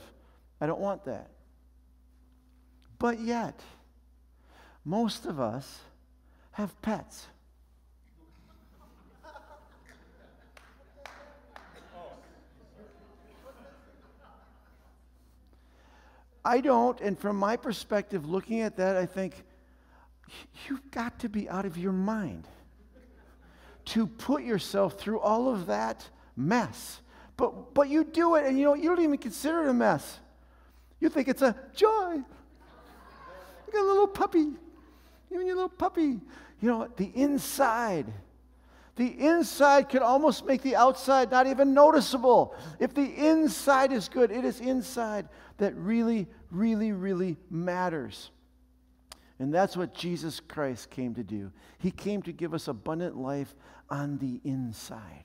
I 0.60 0.66
don't 0.66 0.80
want 0.80 1.04
that. 1.04 1.28
But 2.98 3.20
yet, 3.20 3.60
most 4.84 5.26
of 5.26 5.38
us 5.38 5.80
have 6.52 6.80
pets. 6.82 7.26
I 16.48 16.62
don't, 16.62 16.98
and 17.02 17.18
from 17.18 17.36
my 17.36 17.56
perspective, 17.56 18.26
looking 18.26 18.62
at 18.62 18.78
that, 18.78 18.96
I 18.96 19.04
think, 19.04 19.44
you've 20.66 20.90
got 20.90 21.18
to 21.18 21.28
be 21.28 21.46
out 21.46 21.66
of 21.66 21.76
your 21.76 21.92
mind 21.92 22.48
to 23.84 24.06
put 24.06 24.42
yourself 24.42 24.98
through 24.98 25.20
all 25.20 25.50
of 25.50 25.66
that 25.66 26.08
mess. 26.36 27.02
But, 27.36 27.74
but 27.74 27.90
you 27.90 28.02
do 28.02 28.36
it, 28.36 28.46
and 28.46 28.58
you 28.58 28.64
know, 28.64 28.72
you 28.72 28.88
don't 28.88 29.00
even 29.00 29.18
consider 29.18 29.64
it 29.64 29.68
a 29.68 29.74
mess. 29.74 30.20
You 31.00 31.10
think 31.10 31.28
it's 31.28 31.42
a 31.42 31.54
joy. 31.74 32.14
You 32.14 33.72
got 33.72 33.82
a 33.82 33.86
little 33.86 34.06
puppy. 34.06 34.48
Even 35.30 35.46
your 35.46 35.56
little 35.56 35.68
puppy. 35.68 36.18
You 36.62 36.70
know, 36.70 36.88
the 36.96 37.12
inside. 37.14 38.06
The 38.96 39.06
inside 39.06 39.90
can 39.90 40.02
almost 40.02 40.46
make 40.46 40.62
the 40.62 40.76
outside 40.76 41.30
not 41.30 41.46
even 41.46 41.74
noticeable. 41.74 42.54
If 42.80 42.94
the 42.94 43.04
inside 43.04 43.92
is 43.92 44.08
good, 44.08 44.30
it 44.30 44.46
is 44.46 44.60
inside 44.60 45.28
that 45.58 45.76
really, 45.76 46.26
really, 46.50 46.92
really 46.92 47.36
matters. 47.50 48.30
And 49.38 49.54
that's 49.54 49.76
what 49.76 49.94
Jesus 49.94 50.40
Christ 50.40 50.90
came 50.90 51.14
to 51.14 51.22
do. 51.22 51.52
He 51.78 51.90
came 51.90 52.22
to 52.22 52.32
give 52.32 52.54
us 52.54 52.68
abundant 52.68 53.16
life 53.16 53.54
on 53.88 54.18
the 54.18 54.40
inside. 54.44 55.24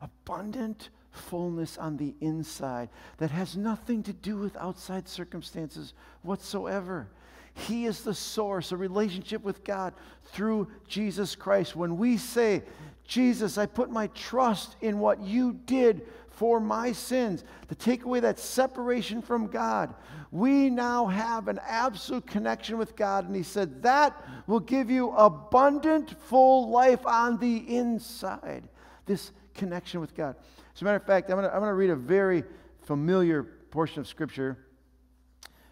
Abundant 0.00 0.90
fullness 1.10 1.78
on 1.78 1.96
the 1.96 2.14
inside 2.20 2.88
that 3.18 3.30
has 3.30 3.56
nothing 3.56 4.02
to 4.02 4.12
do 4.12 4.36
with 4.36 4.56
outside 4.56 5.08
circumstances 5.08 5.94
whatsoever. 6.22 7.08
He 7.54 7.84
is 7.84 8.02
the 8.02 8.14
source, 8.14 8.72
a 8.72 8.76
relationship 8.76 9.42
with 9.42 9.62
God 9.62 9.92
through 10.24 10.68
Jesus 10.88 11.34
Christ. 11.34 11.76
When 11.76 11.98
we 11.98 12.16
say, 12.16 12.62
Jesus, 13.04 13.58
I 13.58 13.66
put 13.66 13.90
my 13.90 14.06
trust 14.08 14.76
in 14.80 14.98
what 14.98 15.20
you 15.20 15.52
did 15.52 16.06
for 16.42 16.58
my 16.58 16.90
sins, 16.90 17.44
to 17.68 17.74
take 17.76 18.04
away 18.04 18.18
that 18.18 18.36
separation 18.36 19.22
from 19.22 19.46
God, 19.46 19.94
we 20.32 20.68
now 20.70 21.06
have 21.06 21.46
an 21.46 21.60
absolute 21.64 22.26
connection 22.26 22.78
with 22.78 22.96
God. 22.96 23.28
And 23.28 23.36
He 23.36 23.44
said, 23.44 23.80
that 23.84 24.20
will 24.48 24.58
give 24.58 24.90
you 24.90 25.12
abundant, 25.12 26.20
full 26.22 26.68
life 26.68 27.06
on 27.06 27.38
the 27.38 27.58
inside. 27.58 28.68
This 29.06 29.30
connection 29.54 30.00
with 30.00 30.16
God. 30.16 30.34
As 30.74 30.82
a 30.82 30.84
matter 30.84 30.96
of 30.96 31.06
fact, 31.06 31.30
I'm 31.30 31.36
going 31.36 31.48
to 31.48 31.74
read 31.74 31.90
a 31.90 31.94
very 31.94 32.42
familiar 32.80 33.44
portion 33.44 34.00
of 34.00 34.08
Scripture 34.08 34.58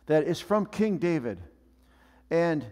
that 0.06 0.22
is 0.22 0.38
from 0.38 0.66
King 0.66 0.98
David. 0.98 1.40
And 2.30 2.64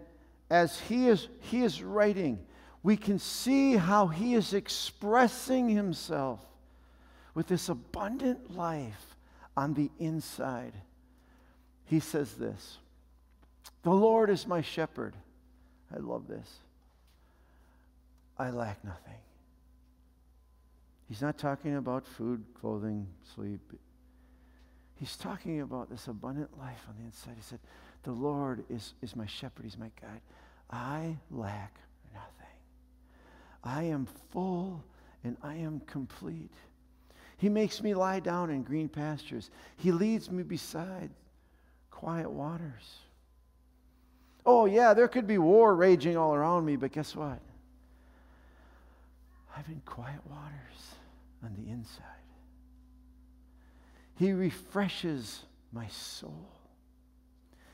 as 0.51 0.79
he 0.79 1.09
is, 1.09 1.27
he 1.41 1.65
is 1.65 1.83
writing, 1.83 2.39
we 2.85 2.97
can 2.97 3.19
see 3.19 3.77
how 3.77 4.07
he 4.07 4.35
is 4.35 4.55
expressing 4.55 5.69
himself 5.69 6.45
with 7.39 7.47
this 7.47 7.69
abundant 7.69 8.57
life 8.57 9.15
on 9.57 9.73
the 9.75 9.93
inside. 10.01 10.73
He 11.85 12.01
says 12.01 12.33
this 12.33 12.79
The 13.85 13.93
Lord 13.93 14.29
is 14.29 14.45
my 14.45 14.61
shepherd. 14.61 15.15
I 15.95 16.01
love 16.01 16.27
this. 16.27 16.53
I 18.37 18.51
lack 18.51 18.85
nothing. 18.85 19.21
He's 21.09 21.23
not 21.23 21.39
talking 21.39 21.77
about 21.77 22.05
food, 22.05 22.43
clothing, 22.61 23.07
sleep. 23.37 23.61
He's 24.97 25.15
talking 25.15 25.61
about 25.61 25.91
this 25.91 26.09
abundant 26.09 26.59
life 26.59 26.87
on 26.89 26.97
the 26.99 27.05
inside. 27.05 27.35
He 27.37 27.43
said, 27.43 27.61
the 28.03 28.11
Lord 28.11 28.65
is, 28.69 28.95
is 29.01 29.15
my 29.15 29.27
shepherd, 29.27 29.63
He's 29.63 29.79
my 29.79 29.93
guide. 30.03 30.23
I 30.73 31.17
lack 31.31 31.77
nothing. 32.13 32.57
I 33.63 33.85
am 33.85 34.09
full 34.33 34.83
and 35.23 35.37
I 35.41 35.55
am 35.55 35.81
complete. 35.87 36.51
He 37.39 37.49
makes 37.49 37.83
me 37.83 37.95
lie 37.95 38.21
down 38.21 38.51
in 38.51 38.65
green 38.65 38.89
pastures. 38.89 39.51
He 39.77 39.93
leads 39.93 40.31
me 40.31 40.43
beside 40.43 41.11
quiet 41.91 42.31
waters. 42.31 42.99
Oh, 44.45 44.67
yeah, 44.67 44.93
there 44.93 45.09
could 45.09 45.27
be 45.27 45.39
war 45.39 45.75
raging 45.75 46.17
all 46.17 46.35
around 46.35 46.65
me, 46.65 46.77
but 46.77 46.93
guess 46.93 47.15
what? 47.15 47.41
I'm 49.57 49.65
in 49.69 49.81
quiet 49.87 50.21
waters 50.29 50.95
on 51.45 51.55
the 51.57 51.71
inside. 51.71 52.05
He 54.17 54.33
refreshes 54.33 55.43
my 55.73 55.87
soul. 55.89 56.51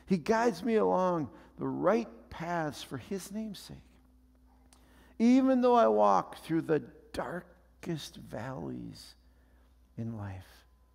He 0.05 0.17
guides 0.17 0.63
me 0.63 0.75
along 0.75 1.29
the 1.57 1.67
right 1.67 2.09
paths 2.29 2.83
for 2.83 2.97
His 2.97 3.31
name's 3.31 3.59
sake. 3.59 3.77
Even 5.17 5.61
though 5.61 5.75
I 5.75 5.87
walk 5.87 6.37
through 6.43 6.61
the 6.63 6.83
darkest 7.13 8.17
valleys 8.17 9.15
in 9.97 10.17
life. 10.17 10.45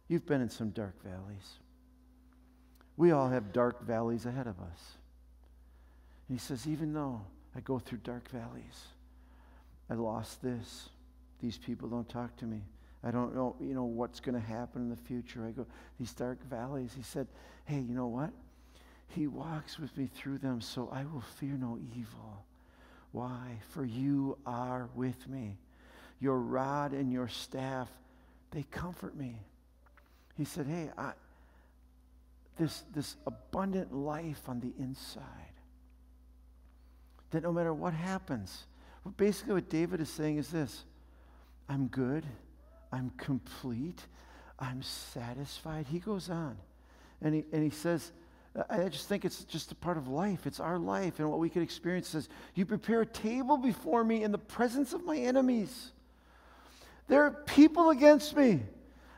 You've 0.09 0.27
been 0.27 0.41
in 0.41 0.51
some 0.51 0.71
dark 0.71 1.03
valleys. 1.03 1.59
We 2.97 3.13
all 3.13 3.29
have 3.29 3.53
dark 3.53 3.87
valleys 3.87 4.27
ahead 4.27 4.47
of 4.47 4.61
us. 4.61 4.97
And 6.29 6.39
he 6.39 6.45
says, 6.45 6.67
even 6.67 6.93
though 6.93 7.23
I 7.57 7.61
go 7.61 7.79
through 7.79 7.99
dark 7.99 8.29
valleys, 8.31 8.87
I 9.89 9.95
lost 9.95 10.43
this. 10.43 10.91
These 11.41 11.59
people 11.59 11.89
don't 11.89 12.09
talk 12.09 12.37
to 12.37 12.45
me. 12.45 12.63
I 13.03 13.11
don't 13.11 13.35
know, 13.35 13.57
you 13.61 13.75
know, 13.75 13.85
what's 13.85 14.21
going 14.21 14.35
to 14.35 14.47
happen 14.47 14.83
in 14.83 14.91
the 14.91 14.97
future. 14.97 15.47
I 15.47 15.53
go, 15.53 15.67
these 15.99 16.13
dark 16.13 16.39
valleys. 16.49 16.93
He 16.95 17.03
said, 17.03 17.27
hey, 17.65 17.81
you 17.81 17.95
know 17.95 18.09
what? 18.09 18.31
He 19.09 19.27
walks 19.27 19.79
with 19.79 19.97
me 19.97 20.09
through 20.15 20.39
them, 20.39 20.61
so 20.61 20.89
I 20.93 21.05
will 21.05 21.25
fear 21.39 21.57
no 21.59 21.79
evil. 21.97 22.45
Why? 23.13 23.59
For 23.71 23.85
you 23.85 24.37
are 24.45 24.89
with 24.95 25.29
me. 25.29 25.57
Your 26.21 26.39
rod 26.39 26.93
and 26.93 27.11
your 27.11 27.29
staff, 27.29 27.89
they 28.51 28.65
comfort 28.65 29.17
me. 29.17 29.37
He 30.37 30.45
said, 30.45 30.67
Hey, 30.67 30.91
I, 30.97 31.13
this, 32.59 32.85
this 32.95 33.17
abundant 33.27 33.95
life 33.95 34.43
on 34.49 34.61
the 34.61 34.73
inside. 34.79 35.25
That 37.31 37.43
no 37.43 37.53
matter 37.53 37.73
what 37.73 37.95
happens, 37.95 38.67
basically 39.17 39.55
what 39.55 39.69
David 39.69 40.01
is 40.01 40.11
saying 40.11 40.37
is 40.37 40.49
this 40.49 40.85
I'm 41.69 41.87
good, 41.87 42.25
I'm 42.93 43.11
complete, 43.17 44.03
I'm 44.59 44.83
satisfied. 44.83 45.87
He 45.89 45.99
goes 45.99 46.29
on 46.29 46.57
and 47.23 47.35
he, 47.35 47.45
and 47.53 47.63
he 47.63 47.71
says, 47.71 48.13
I 48.69 48.89
just 48.89 49.09
think 49.09 49.25
it's 49.25 49.45
just 49.45 49.71
a 49.71 49.77
part 49.77 49.97
of 49.97 50.09
life. 50.09 50.47
It's 50.47 50.59
our 50.59 50.79
life 50.79 51.21
and 51.21 51.31
what 51.31 51.39
we 51.39 51.49
can 51.49 51.63
experience 51.63 52.09
says, 52.09 52.29
You 52.55 52.67
prepare 52.67 53.03
a 53.03 53.07
table 53.07 53.57
before 53.57 54.03
me 54.03 54.25
in 54.25 54.33
the 54.33 54.39
presence 54.39 54.93
of 54.93 55.05
my 55.05 55.17
enemies. 55.17 55.93
There 57.11 57.25
are 57.25 57.33
people 57.33 57.91
against 57.91 58.37
me. 58.37 58.61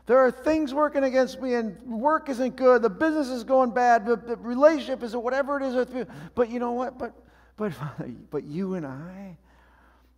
There 0.06 0.16
are 0.16 0.30
things 0.30 0.72
working 0.72 1.04
against 1.04 1.42
me, 1.42 1.54
and 1.54 1.78
work 1.82 2.30
isn't 2.30 2.56
good. 2.56 2.80
The 2.80 2.88
business 2.88 3.28
is 3.28 3.44
going 3.44 3.72
bad. 3.72 4.06
The, 4.06 4.16
the 4.16 4.36
relationship 4.36 5.02
is 5.02 5.14
whatever 5.14 5.60
it 5.60 5.62
is. 5.62 6.06
But 6.34 6.48
you 6.48 6.58
know 6.58 6.72
what? 6.72 6.98
But, 6.98 7.12
but, 7.58 7.72
but 8.30 8.44
you 8.44 8.74
and 8.74 8.86
I, 8.86 9.36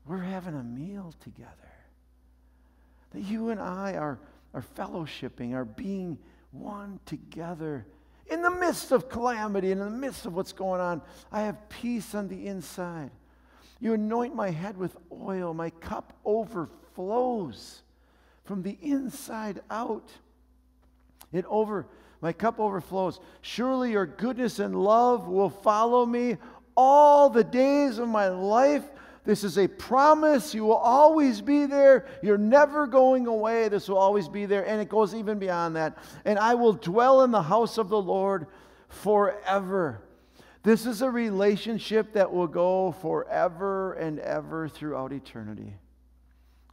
we're 0.07 0.19
having 0.19 0.55
a 0.55 0.63
meal 0.63 1.13
together. 1.19 1.51
That 3.11 3.23
you 3.23 3.51
and 3.51 3.61
I 3.61 3.95
are, 3.95 4.21
are 4.55 4.65
fellowshipping, 4.77 5.53
are 5.53 5.65
being 5.65 6.17
one 6.53 7.01
together 7.07 7.87
in 8.29 8.41
the 8.41 8.51
midst 8.53 8.93
of 8.93 9.09
calamity 9.09 9.73
and 9.73 9.81
in 9.81 9.91
the 9.91 9.99
midst 9.99 10.27
of 10.27 10.35
what's 10.35 10.53
going 10.53 10.81
on. 10.81 11.03
I 11.33 11.41
have 11.41 11.69
peace 11.69 12.15
on 12.15 12.29
the 12.29 12.47
inside. 12.47 13.11
You 13.85 13.93
anoint 13.93 14.35
my 14.35 14.49
head 14.49 14.79
with 14.79 14.97
oil, 15.13 15.53
my 15.53 15.69
cup 15.69 16.15
overflows 16.25 17.83
from 18.45 18.63
the 18.63 18.79
inside 18.81 19.61
out. 19.71 20.11
It 21.35 21.45
over 21.51 21.87
my 22.23 22.33
cup 22.33 22.59
overflows. 22.59 23.21
Surely 23.43 23.93
your 23.93 24.07
goodness 24.07 24.59
and 24.59 24.75
love 24.75 25.29
will 25.29 25.51
follow 25.51 26.07
me 26.07 26.39
all 26.75 27.29
the 27.29 27.45
days 27.45 27.99
of 27.99 28.09
my 28.09 28.29
life. 28.29 28.85
This 29.27 29.45
is 29.45 29.59
a 29.59 29.69
promise. 29.69 30.55
You 30.55 30.65
will 30.65 30.77
always 30.77 31.43
be 31.43 31.67
there. 31.67 32.07
You're 32.23 32.39
never 32.39 32.87
going 32.87 33.27
away. 33.27 33.69
This 33.69 33.87
will 33.87 33.99
always 33.99 34.31
be 34.31 34.47
there. 34.47 34.67
And 34.67 34.81
it 34.81 34.89
goes 34.89 35.15
even 35.15 35.39
beyond 35.39 35.77
that. 35.77 35.99
And 36.25 36.39
I 36.39 36.55
will 36.55 36.73
dwell 36.73 37.23
in 37.23 37.31
the 37.31 37.43
house 37.43 37.77
of 37.77 37.91
the 37.91 38.01
Lord 38.01 38.47
forever. 38.89 40.01
This 40.65 40.87
is 40.87 41.03
a 41.03 41.11
relationship 41.11 42.15
that 42.15 42.33
will 42.33 42.47
go 42.47 42.93
forever 42.93 43.93
and 43.93 44.19
ever 44.19 44.67
throughout 44.67 45.13
eternity 45.13 45.75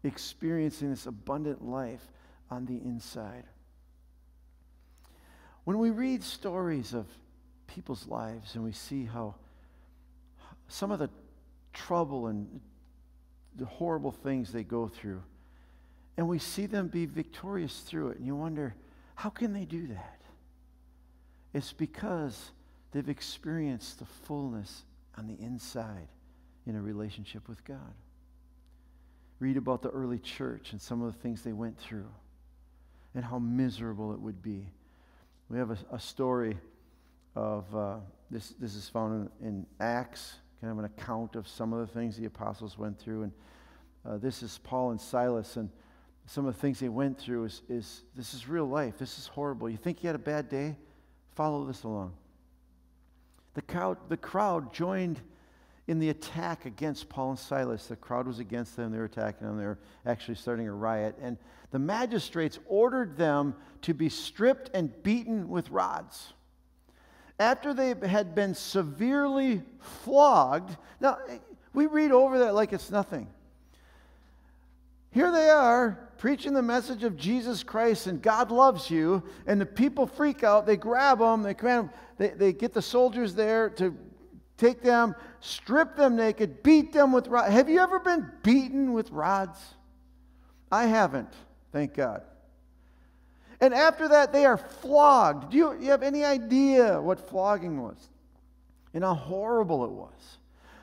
experiencing 0.04 0.90
this 0.90 1.06
abundant 1.06 1.64
life 1.64 2.02
on 2.50 2.66
the 2.66 2.78
inside. 2.78 3.44
When 5.66 5.78
we 5.78 5.92
read 5.92 6.24
stories 6.24 6.94
of 6.94 7.06
people's 7.68 8.08
lives 8.08 8.56
and 8.56 8.64
we 8.64 8.72
see 8.72 9.06
how 9.06 9.36
some 10.70 10.92
of 10.92 11.00
the 11.00 11.10
trouble 11.74 12.28
and 12.28 12.62
the 13.58 13.66
horrible 13.66 14.12
things 14.12 14.54
they 14.54 14.64
go 14.64 14.88
through, 14.88 15.22
and 16.16 16.28
we 16.28 16.40
see 16.40 16.66
them 16.66 16.88
be 16.88 17.06
victorious 17.06 17.82
through 17.82 18.10
it, 18.12 18.18
and 18.18 18.26
you 18.26 18.36
wonder, 18.36 18.74
how 19.16 19.30
can 19.30 19.54
they 19.54 19.66
do 19.66 19.88
that? 19.88 20.22
It's 21.54 21.74
because 21.74 22.52
they've 22.92 23.10
experienced 23.10 24.00
the 24.00 24.06
fullness 24.06 24.84
on 25.18 25.28
the 25.28 25.44
inside 25.44 26.08
in 26.66 26.76
a 26.76 26.82
relationship 26.82 27.48
with 27.48 27.64
God 27.66 27.94
read 29.42 29.58
about 29.58 29.82
the 29.82 29.90
early 29.90 30.20
church 30.20 30.72
and 30.72 30.80
some 30.80 31.02
of 31.02 31.12
the 31.12 31.20
things 31.20 31.42
they 31.42 31.52
went 31.52 31.78
through 31.78 32.08
and 33.16 33.26
how 33.26 33.40
miserable 33.40 34.14
it 34.14 34.20
would 34.20 34.42
be. 34.42 34.68
We 35.50 35.58
have 35.58 35.72
a, 35.72 35.78
a 35.92 36.00
story 36.00 36.58
of 37.36 37.76
uh, 37.76 37.96
this, 38.30 38.54
this 38.60 38.76
is 38.76 38.88
found 38.88 39.30
in, 39.42 39.48
in, 39.48 39.66
Acts, 39.80 40.36
kind 40.62 40.72
of 40.72 40.78
an 40.78 40.86
account 40.86 41.36
of 41.36 41.48
some 41.48 41.74
of 41.74 41.80
the 41.80 41.88
things 41.88 42.16
the 42.16 42.26
apostles 42.26 42.78
went 42.78 43.00
through. 43.00 43.24
And 43.24 43.32
uh, 44.06 44.18
this 44.18 44.44
is 44.44 44.60
Paul 44.64 44.92
and 44.92 45.02
Silas, 45.02 45.58
and 45.58 45.70
some 46.28 46.46
of 46.46 46.54
the 46.54 46.62
things 46.62 46.80
they 46.80 46.90
went 46.90 47.18
through 47.18 47.46
is, 47.46 47.64
is 47.68 48.04
this 48.16 48.36
is 48.36 48.48
real 48.48 48.66
life. 48.66 49.00
This 49.00 49.18
is 49.18 49.26
horrible. 49.26 49.70
You 49.70 49.78
think 49.78 50.04
you 50.04 50.08
had 50.08 50.16
a 50.16 50.20
bad 50.20 50.50
day? 50.50 50.76
Follow 51.34 51.66
this 51.66 51.84
along. 51.84 52.14
The 53.54 53.62
crowd, 53.62 53.98
the 54.10 54.18
crowd 54.18 54.74
joined 54.74 55.22
in 55.88 56.00
the 56.00 56.10
attack 56.10 56.66
against 56.66 57.10
Paul 57.10 57.32
and 57.32 57.40
Silas. 57.40 57.88
The 57.88 57.96
crowd 57.96 58.28
was 58.28 58.40
against 58.40 58.76
them. 58.76 58.92
They 58.92 58.98
were 58.98 59.06
attacking 59.06 59.46
them. 59.46 59.58
They 59.58 59.66
were 59.66 59.80
actually 60.06 60.36
starting 60.36 60.68
a 60.68 60.74
riot. 60.74 61.18
And 61.22 61.38
the 61.72 61.80
magistrates 61.80 62.60
ordered 62.66 63.18
them 63.18 63.56
to 63.82 63.94
be 63.94 64.08
stripped 64.08 64.70
and 64.74 64.92
beaten 65.04 65.50
with 65.50 65.70
rods. 65.70 66.34
After 67.40 67.74
they 67.74 67.96
had 68.08 68.36
been 68.36 68.54
severely 68.54 69.64
flogged, 69.80 70.78
now 71.00 71.18
eh, 71.28 71.40
we 71.74 71.88
read 71.88 72.12
over 72.12 72.40
that 72.40 72.54
like 72.54 72.72
it's 72.72 72.92
nothing. 72.92 73.28
Here 75.12 75.32
they 75.32 75.50
are 75.50 76.11
preaching 76.22 76.54
the 76.54 76.62
message 76.62 77.04
of 77.04 77.18
Jesus 77.18 77.64
Christ 77.64 78.06
and 78.06 78.22
God 78.22 78.52
loves 78.52 78.92
you, 78.92 79.24
and 79.48 79.60
the 79.60 79.66
people 79.66 80.06
freak 80.06 80.44
out. 80.44 80.68
They 80.68 80.78
grab 80.78 81.18
them, 81.18 81.42
they, 81.42 81.56
they, 82.20 82.28
they 82.36 82.54
get 82.54 82.74
the 82.74 82.82
soldiers 82.82 83.34
there 83.34 83.72
to 83.72 83.98
take 84.56 84.84
them, 84.84 85.16
strip 85.40 85.96
them 85.96 86.16
naked, 86.16 86.62
beat 86.62 86.94
them 86.94 87.12
with 87.12 87.28
rods. 87.28 87.52
Have 87.52 87.70
you 87.70 87.80
ever 87.80 88.00
been 88.00 88.32
beaten 88.44 88.94
with 88.94 89.10
rods? 89.10 89.58
I 90.72 90.86
haven't, 90.86 91.34
thank 91.72 91.96
God. 91.96 92.22
And 93.60 93.74
after 93.74 94.08
that, 94.10 94.32
they 94.32 94.46
are 94.46 94.58
flogged. 94.58 95.50
Do 95.50 95.58
you, 95.58 95.82
you 95.82 95.90
have 95.90 96.04
any 96.04 96.24
idea 96.24 97.02
what 97.02 97.20
flogging 97.32 97.82
was 97.82 97.98
and 98.94 99.04
how 99.04 99.16
horrible 99.16 99.86
it 99.86 99.92
was? 99.92 100.38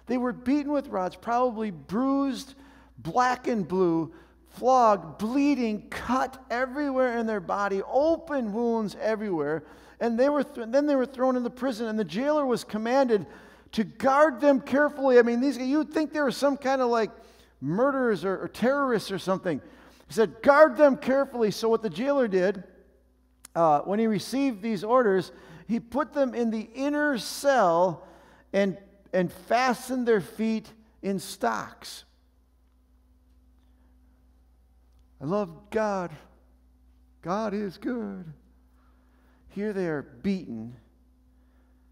They 0.07 0.16
were 0.18 0.33
beaten 0.33 0.72
with 0.72 0.88
rods, 0.88 1.14
probably 1.14 1.70
bruised, 1.70 2.57
black 2.98 3.46
and 3.46 3.68
blue, 3.68 4.12
flogged, 4.50 5.18
bleeding, 5.18 5.88
cut 5.90 6.42
everywhere 6.50 7.18
in 7.18 7.26
their 7.26 7.40
body, 7.40 7.82
open 7.82 8.52
wounds 8.52 8.96
everywhere. 9.00 9.64
And 10.00 10.18
they 10.18 10.28
were 10.28 10.44
th- 10.44 10.68
then 10.70 10.87
they 10.87 10.96
were 10.96 11.06
thrown 11.06 11.37
into 11.37 11.50
prison, 11.50 11.87
and 11.87 11.98
the 11.98 12.04
jailer 12.04 12.46
was 12.46 12.64
commanded 12.64 13.26
to 13.72 13.84
guard 13.84 14.40
them 14.40 14.61
carefully. 14.61 15.18
I 15.18 15.22
mean, 15.22 15.40
these 15.40 15.58
you'd 15.58 15.92
think 15.92 16.12
they 16.12 16.20
were 16.20 16.30
some 16.30 16.56
kind 16.56 16.80
of 16.80 16.88
like 16.88 17.11
murderers 17.61 18.24
or, 18.24 18.42
or, 18.42 18.48
terrorists 18.48 19.11
or 19.11 19.18
something. 19.18 19.61
He 20.06 20.14
said, 20.14 20.42
guard 20.42 20.76
them 20.76 20.96
carefully. 20.96 21.50
So 21.50 21.68
what 21.68 21.82
the 21.82 21.90
jailer 21.90 22.28
did, 22.28 22.64
uh, 23.54 23.80
when 23.80 23.98
he 23.98 24.06
received 24.06 24.62
these 24.62 24.84
orders, 24.84 25.32
he 25.66 25.80
put 25.80 26.14
them 26.14 26.34
in 26.34 26.50
the 26.50 26.68
inner 26.74 27.18
cell 27.18 28.06
and, 28.52 28.78
and 29.12 29.30
fastened 29.30 30.06
their 30.06 30.20
feet 30.20 30.72
in 31.02 31.18
stocks. 31.18 32.04
I 35.20 35.24
love 35.24 35.70
God. 35.70 36.14
God 37.22 37.54
is 37.54 37.78
good. 37.78 38.24
Here 39.50 39.72
they 39.72 39.87
are 39.87 40.02
beaten 40.02 40.76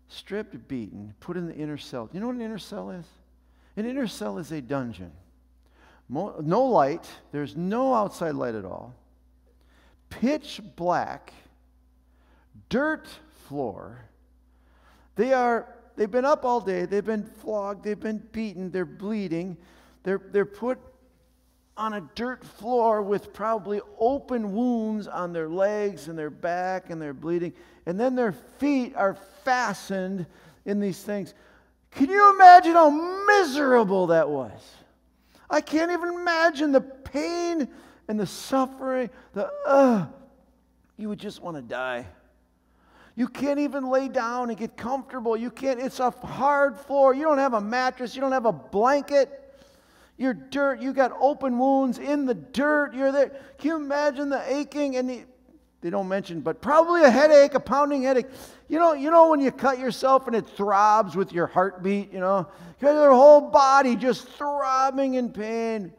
stripped, 0.08 0.68
beaten, 0.68 1.14
put 1.20 1.36
in 1.36 1.46
the 1.46 1.54
inner 1.54 1.78
cell. 1.78 2.08
You 2.12 2.20
know 2.20 2.26
what 2.26 2.36
an 2.36 2.42
inner 2.42 2.58
cell 2.58 2.90
is? 2.90 3.06
An 3.76 3.86
inner 3.86 4.06
cell 4.06 4.38
is 4.38 4.52
a 4.52 4.60
dungeon. 4.60 5.12
No 6.08 6.64
light, 6.64 7.06
there's 7.32 7.56
no 7.56 7.92
outside 7.92 8.34
light 8.36 8.54
at 8.54 8.64
all. 8.64 8.94
Pitch 10.08 10.60
black, 10.76 11.32
dirt 12.68 13.08
floor. 13.48 14.04
They 15.16 15.32
are 15.32 15.74
they've 15.96 16.10
been 16.10 16.24
up 16.24 16.44
all 16.44 16.60
day, 16.60 16.84
they've 16.84 17.04
been 17.04 17.24
flogged, 17.24 17.84
they've 17.84 17.98
been 17.98 18.22
beaten, 18.30 18.70
they're 18.70 18.84
bleeding. 18.84 19.56
They're 20.04 20.22
they're 20.30 20.46
put 20.46 20.78
on 21.76 21.94
a 21.94 22.00
dirt 22.14 22.42
floor 22.42 23.02
with 23.02 23.32
probably 23.32 23.80
open 23.98 24.54
wounds 24.54 25.06
on 25.06 25.32
their 25.32 25.48
legs 25.48 26.08
and 26.08 26.18
their 26.18 26.30
back 26.30 26.90
and 26.90 27.00
they're 27.00 27.12
bleeding. 27.12 27.52
And 27.84 28.00
then 28.00 28.14
their 28.14 28.32
feet 28.32 28.94
are 28.96 29.16
fastened 29.44 30.26
in 30.64 30.80
these 30.80 31.02
things. 31.02 31.34
Can 31.90 32.08
you 32.08 32.34
imagine 32.34 32.72
how 32.72 32.90
miserable 32.90 34.08
that 34.08 34.28
was? 34.28 34.60
I 35.48 35.60
can't 35.60 35.90
even 35.92 36.08
imagine 36.08 36.72
the 36.72 36.80
pain 36.80 37.68
and 38.08 38.18
the 38.18 38.26
suffering, 38.26 39.10
the, 39.32 39.50
uh, 39.66 40.06
you 40.96 41.08
would 41.08 41.18
just 41.18 41.42
want 41.42 41.56
to 41.56 41.62
die. 41.62 42.06
You 43.16 43.28
can't 43.28 43.58
even 43.58 43.88
lay 43.88 44.08
down 44.08 44.50
and 44.50 44.58
get 44.58 44.76
comfortable. 44.76 45.36
You 45.36 45.50
can't, 45.50 45.80
it's 45.80 46.00
a 46.00 46.10
hard 46.10 46.76
floor. 46.76 47.14
You 47.14 47.24
don't 47.24 47.38
have 47.38 47.54
a 47.54 47.60
mattress. 47.60 48.14
You 48.14 48.20
don't 48.20 48.32
have 48.32 48.44
a 48.44 48.52
blanket. 48.52 49.45
You're 50.16 50.34
dirt. 50.34 50.80
You 50.80 50.92
got 50.92 51.12
open 51.20 51.58
wounds 51.58 51.98
in 51.98 52.24
the 52.24 52.34
dirt. 52.34 52.94
You're 52.94 53.12
there. 53.12 53.28
Can 53.58 53.68
you 53.68 53.76
imagine 53.76 54.30
the 54.30 54.42
aching 54.52 54.96
and 54.96 55.08
the 55.08 55.24
they 55.82 55.90
don't 55.90 56.08
mention, 56.08 56.40
but 56.40 56.60
probably 56.60 57.04
a 57.04 57.10
headache, 57.10 57.54
a 57.54 57.60
pounding 57.60 58.02
headache. 58.02 58.26
You 58.68 58.78
know, 58.78 58.94
you 58.94 59.10
know 59.10 59.30
when 59.30 59.40
you 59.40 59.52
cut 59.52 59.78
yourself 59.78 60.26
and 60.26 60.34
it 60.34 60.44
throbs 60.44 61.14
with 61.14 61.32
your 61.32 61.46
heartbeat, 61.46 62.12
you 62.12 62.18
know, 62.18 62.48
your 62.80 63.12
whole 63.12 63.50
body 63.50 63.94
just 63.94 64.26
throbbing 64.26 65.14
in 65.14 65.30
pain, 65.30 65.92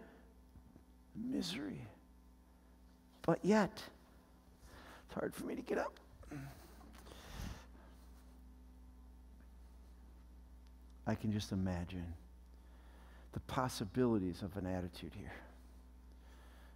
misery. 1.15 1.79
But 3.21 3.39
yet, 3.43 3.81
it's 5.05 5.13
hard 5.13 5.33
for 5.33 5.45
me 5.45 5.55
to 5.55 5.61
get 5.61 5.77
up. 5.77 5.93
I 11.05 11.15
can 11.15 11.31
just 11.31 11.53
imagine 11.53 12.13
the 13.37 13.53
possibilities 13.53 14.41
of 14.41 14.57
an 14.57 14.65
attitude 14.65 15.11
here. 15.15 15.31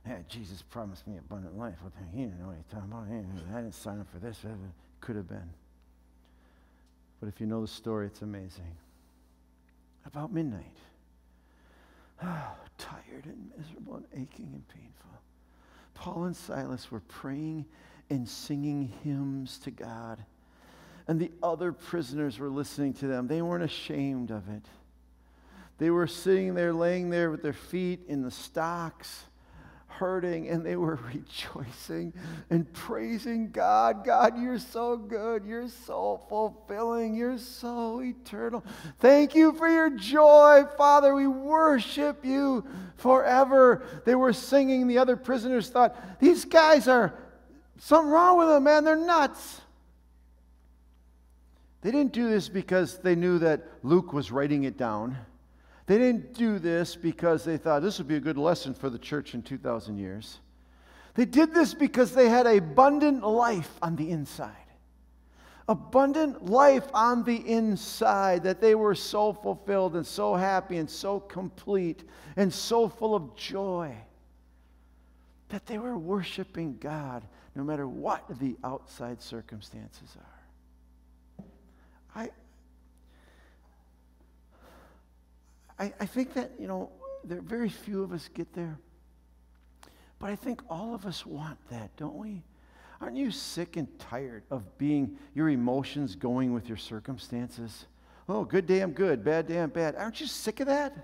Yeah, 0.06 0.18
Jesus 0.30 0.62
promised 0.62 1.08
me 1.08 1.18
abundant 1.18 1.58
life. 1.58 1.74
Well, 1.82 1.92
he 2.14 2.22
didn't 2.22 2.40
know 2.40 2.50
what 2.50 2.58
he's 2.58 2.72
talking 2.72 2.92
about. 2.92 3.08
I 3.58 3.62
didn't 3.62 3.74
sign 3.74 4.00
up 4.00 4.06
for 4.14 4.20
this. 4.20 4.38
It 4.44 4.52
could 5.00 5.16
have 5.16 5.28
been. 5.28 5.50
But 7.20 7.30
if 7.30 7.42
you 7.42 7.48
know 7.48 7.62
the 7.62 7.68
story, 7.68 8.06
it's 8.06 8.22
amazing. 8.22 8.76
About 10.06 10.32
midnight, 10.32 10.78
oh, 12.24 12.28
tired 12.78 13.26
and 13.26 13.50
miserable 13.58 13.96
and 13.96 14.06
aching 14.14 14.52
and 14.54 14.68
painful, 14.68 15.20
Paul 15.96 16.26
and 16.26 16.36
Silas 16.36 16.92
were 16.92 17.02
praying 17.08 17.66
and 18.12 18.30
singing 18.30 18.94
hymns 19.04 19.58
to 19.64 19.72
God. 19.72 20.24
And 21.08 21.20
the 21.20 21.32
other 21.42 21.72
prisoners 21.72 22.38
were 22.38 22.50
listening 22.50 22.94
to 22.96 23.08
them. 23.08 23.26
They 23.26 23.42
weren't 23.42 23.64
ashamed 23.64 24.30
of 24.30 24.48
it. 24.48 24.66
They 25.82 25.90
were 25.90 26.06
sitting 26.06 26.54
there, 26.54 26.74
laying 26.74 27.10
there 27.10 27.32
with 27.32 27.42
their 27.42 27.54
feet 27.54 28.02
in 28.08 28.22
the 28.22 28.30
stocks, 28.30 29.24
hurting, 29.88 30.48
and 30.48 30.64
they 30.64 30.76
were 30.76 31.00
rejoicing 31.12 32.14
and 32.52 32.72
praising 32.72 33.50
God. 33.50 34.06
God, 34.06 34.40
you're 34.40 34.60
so 34.60 34.96
good. 34.96 35.44
You're 35.44 35.70
so 35.70 36.22
fulfilling. 36.30 37.16
You're 37.16 37.40
so 37.40 38.00
eternal. 38.00 38.64
Thank 39.00 39.34
you 39.34 39.54
for 39.54 39.68
your 39.68 39.90
joy, 39.90 40.66
Father. 40.78 41.16
We 41.16 41.26
worship 41.26 42.24
you 42.24 42.64
forever. 42.98 43.84
They 44.06 44.14
were 44.14 44.34
singing. 44.34 44.86
The 44.86 45.00
other 45.00 45.16
prisoners 45.16 45.68
thought, 45.70 46.20
these 46.20 46.46
guys 46.46 46.88
are 46.88 47.16
something 47.80 48.12
wrong 48.12 48.38
with 48.38 48.50
them, 48.50 48.66
man. 48.66 48.84
They're 48.84 48.96
nuts. 48.96 49.62
They 51.82 51.90
didn't 51.90 52.14
do 52.14 52.30
this 52.30 52.50
because 52.50 53.00
they 53.00 53.16
knew 53.16 53.40
that 53.40 53.64
Luke 53.82 54.14
was 54.14 54.32
writing 54.32 54.66
it 54.66 54.78
down. 54.78 55.18
They 55.92 55.98
didn't 55.98 56.34
do 56.34 56.58
this 56.58 56.96
because 56.96 57.44
they 57.44 57.58
thought 57.58 57.82
this 57.82 57.98
would 57.98 58.08
be 58.08 58.16
a 58.16 58.22
good 58.22 58.38
lesson 58.38 58.74
for 58.74 58.90
the 58.90 58.98
church 58.98 59.34
in 59.34 59.42
2,000 59.42 59.98
years. 59.98 60.40
They 61.16 61.26
did 61.26 61.54
this 61.54 61.74
because 61.74 62.14
they 62.14 62.30
had 62.30 62.48
abundant 62.48 63.28
life 63.28 63.70
on 63.82 63.98
the 63.98 64.10
inside. 64.10 64.56
Abundant 65.68 66.46
life 66.46 66.88
on 66.94 67.26
the 67.26 67.36
inside, 67.36 68.44
that 68.44 68.62
they 68.62 68.74
were 68.74 68.96
so 68.96 69.34
fulfilled 69.34 69.98
and 69.98 70.08
so 70.08 70.34
happy 70.34 70.78
and 70.78 70.90
so 70.90 71.20
complete 71.20 72.08
and 72.38 72.54
so 72.54 72.88
full 72.88 73.14
of 73.14 73.36
joy 73.36 73.94
that 75.50 75.66
they 75.66 75.78
were 75.78 75.98
worshiping 75.98 76.78
God 76.80 77.22
no 77.54 77.66
matter 77.66 77.86
what 77.86 78.24
the 78.40 78.56
outside 78.64 79.22
circumstances 79.22 80.16
are. 80.18 81.46
I, 82.16 82.30
I, 85.82 85.92
I 86.00 86.06
think 86.06 86.36
that, 86.36 86.52
you 86.60 86.68
know, 86.68 86.92
there 87.24 87.40
are 87.40 87.42
very 87.42 87.70
few 87.70 88.04
of 88.04 88.14
us 88.14 88.30
get 88.32 88.54
there. 88.54 88.78
But 90.20 90.30
I 90.30 90.36
think 90.36 90.62
all 90.70 90.94
of 90.94 91.08
us 91.08 91.26
want 91.26 91.58
that, 91.72 91.90
don't 91.98 92.18
we? 92.18 92.44
Aren't 93.02 93.18
you 93.18 93.32
sick 93.32 93.78
and 93.78 93.88
tired 93.98 94.44
of 94.52 94.78
being 94.78 95.18
your 95.34 95.50
emotions 95.50 96.16
going 96.16 96.54
with 96.54 96.68
your 96.68 96.78
circumstances? 96.78 97.88
Oh, 98.30 98.46
good 98.46 98.68
day, 98.68 98.82
I'm 98.82 98.92
good. 98.92 99.24
Bad 99.24 99.48
day, 99.48 99.58
I'm 99.58 99.72
bad. 99.72 99.96
Aren't 99.96 100.22
you 100.22 100.28
sick 100.28 100.60
of 100.60 100.68
that? 100.68 100.96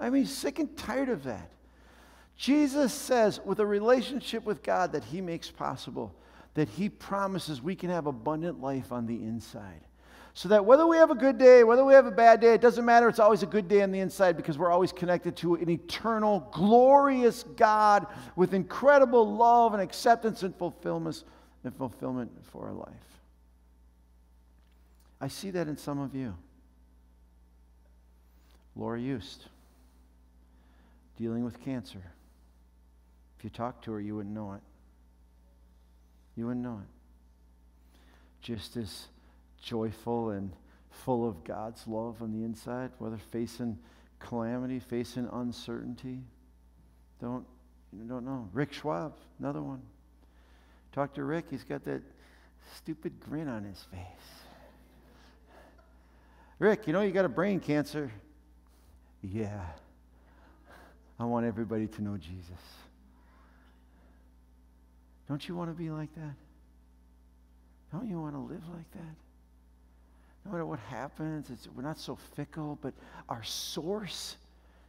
I 0.00 0.10
mean, 0.10 0.26
sick 0.26 0.58
and 0.58 0.76
tired 0.76 1.08
of 1.08 1.22
that. 1.22 1.52
Jesus 2.36 2.92
says, 2.92 3.40
with 3.44 3.60
a 3.60 3.66
relationship 3.66 4.44
with 4.44 4.64
God 4.64 4.90
that 4.92 5.04
He 5.04 5.20
makes 5.20 5.48
possible, 5.48 6.12
that 6.54 6.68
He 6.68 6.88
promises 6.88 7.62
we 7.62 7.76
can 7.76 7.90
have 7.90 8.08
abundant 8.08 8.60
life 8.60 8.90
on 8.90 9.06
the 9.06 9.14
inside. 9.14 9.82
So 10.34 10.48
that 10.48 10.64
whether 10.64 10.86
we 10.86 10.96
have 10.96 11.10
a 11.10 11.14
good 11.14 11.36
day, 11.36 11.62
whether 11.62 11.84
we 11.84 11.92
have 11.92 12.06
a 12.06 12.10
bad 12.10 12.40
day, 12.40 12.54
it 12.54 12.62
doesn't 12.62 12.84
matter. 12.84 13.08
It's 13.08 13.18
always 13.18 13.42
a 13.42 13.46
good 13.46 13.68
day 13.68 13.82
on 13.82 13.92
the 13.92 14.00
inside 14.00 14.36
because 14.36 14.56
we're 14.56 14.70
always 14.70 14.90
connected 14.90 15.36
to 15.38 15.56
an 15.56 15.68
eternal, 15.68 16.48
glorious 16.52 17.42
God 17.56 18.06
with 18.34 18.54
incredible 18.54 19.36
love 19.36 19.74
and 19.74 19.82
acceptance 19.82 20.42
and 20.42 20.56
fulfillment, 20.56 21.22
and 21.64 21.74
fulfillment 21.76 22.30
for 22.50 22.66
our 22.66 22.72
life. 22.72 22.88
I 25.20 25.28
see 25.28 25.50
that 25.50 25.68
in 25.68 25.76
some 25.76 26.00
of 26.00 26.14
you. 26.14 26.34
Laura 28.74 28.98
Eust, 28.98 29.48
dealing 31.18 31.44
with 31.44 31.62
cancer. 31.62 32.02
If 33.38 33.44
you 33.44 33.50
talked 33.50 33.84
to 33.84 33.92
her, 33.92 34.00
you 34.00 34.16
wouldn't 34.16 34.34
know 34.34 34.54
it. 34.54 34.62
You 36.36 36.46
wouldn't 36.46 36.64
know 36.64 36.80
it. 36.82 36.88
Just 38.40 38.78
as 38.78 39.08
joyful 39.62 40.30
and 40.30 40.52
full 40.90 41.26
of 41.26 41.42
God's 41.44 41.86
love 41.86 42.20
on 42.20 42.32
the 42.32 42.44
inside, 42.44 42.90
whether 42.98 43.16
facing 43.16 43.78
calamity, 44.18 44.78
facing 44.78 45.28
uncertainty. 45.32 46.20
Don't, 47.20 47.46
you 47.92 48.04
don't 48.04 48.24
know. 48.24 48.48
Rick 48.52 48.72
Schwab, 48.72 49.14
another 49.38 49.62
one. 49.62 49.80
Talk 50.92 51.14
to 51.14 51.24
Rick, 51.24 51.46
he's 51.50 51.64
got 51.64 51.84
that 51.84 52.02
stupid 52.76 53.18
grin 53.20 53.48
on 53.48 53.64
his 53.64 53.82
face. 53.90 54.00
Rick, 56.58 56.86
you 56.86 56.92
know 56.92 57.00
you 57.00 57.12
got 57.12 57.24
a 57.24 57.30
brain 57.30 57.58
cancer. 57.58 58.10
Yeah. 59.22 59.64
I 61.18 61.24
want 61.24 61.46
everybody 61.46 61.86
to 61.86 62.02
know 62.02 62.16
Jesus. 62.16 62.50
Don't 65.28 65.48
you 65.48 65.56
want 65.56 65.70
to 65.70 65.74
be 65.74 65.90
like 65.90 66.14
that? 66.14 66.34
Don't 67.92 68.08
you 68.08 68.20
want 68.20 68.34
to 68.34 68.40
live 68.40 68.62
like 68.74 68.90
that? 68.92 69.31
No 70.44 70.52
matter 70.52 70.66
what 70.66 70.80
happens, 70.80 71.50
we're 71.74 71.82
not 71.82 71.98
so 71.98 72.16
fickle, 72.16 72.78
but 72.82 72.94
our 73.28 73.42
source 73.42 74.36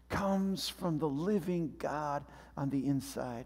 comes 0.09 0.69
from 0.69 0.99
the 0.99 1.07
living 1.07 1.73
God 1.77 2.23
on 2.57 2.69
the 2.69 2.85
inside. 2.85 3.45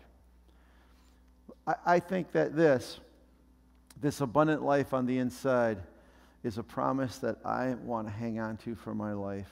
I, 1.65 1.75
I 1.85 1.99
think 1.99 2.31
that 2.31 2.55
this, 2.55 2.99
this 4.01 4.21
abundant 4.21 4.63
life 4.63 4.93
on 4.93 5.05
the 5.05 5.17
inside, 5.17 5.79
is 6.43 6.57
a 6.57 6.63
promise 6.63 7.17
that 7.17 7.37
I 7.43 7.73
want 7.83 8.07
to 8.07 8.13
hang 8.13 8.39
on 8.39 8.57
to 8.57 8.75
for 8.75 8.93
my 8.93 9.13
life. 9.13 9.51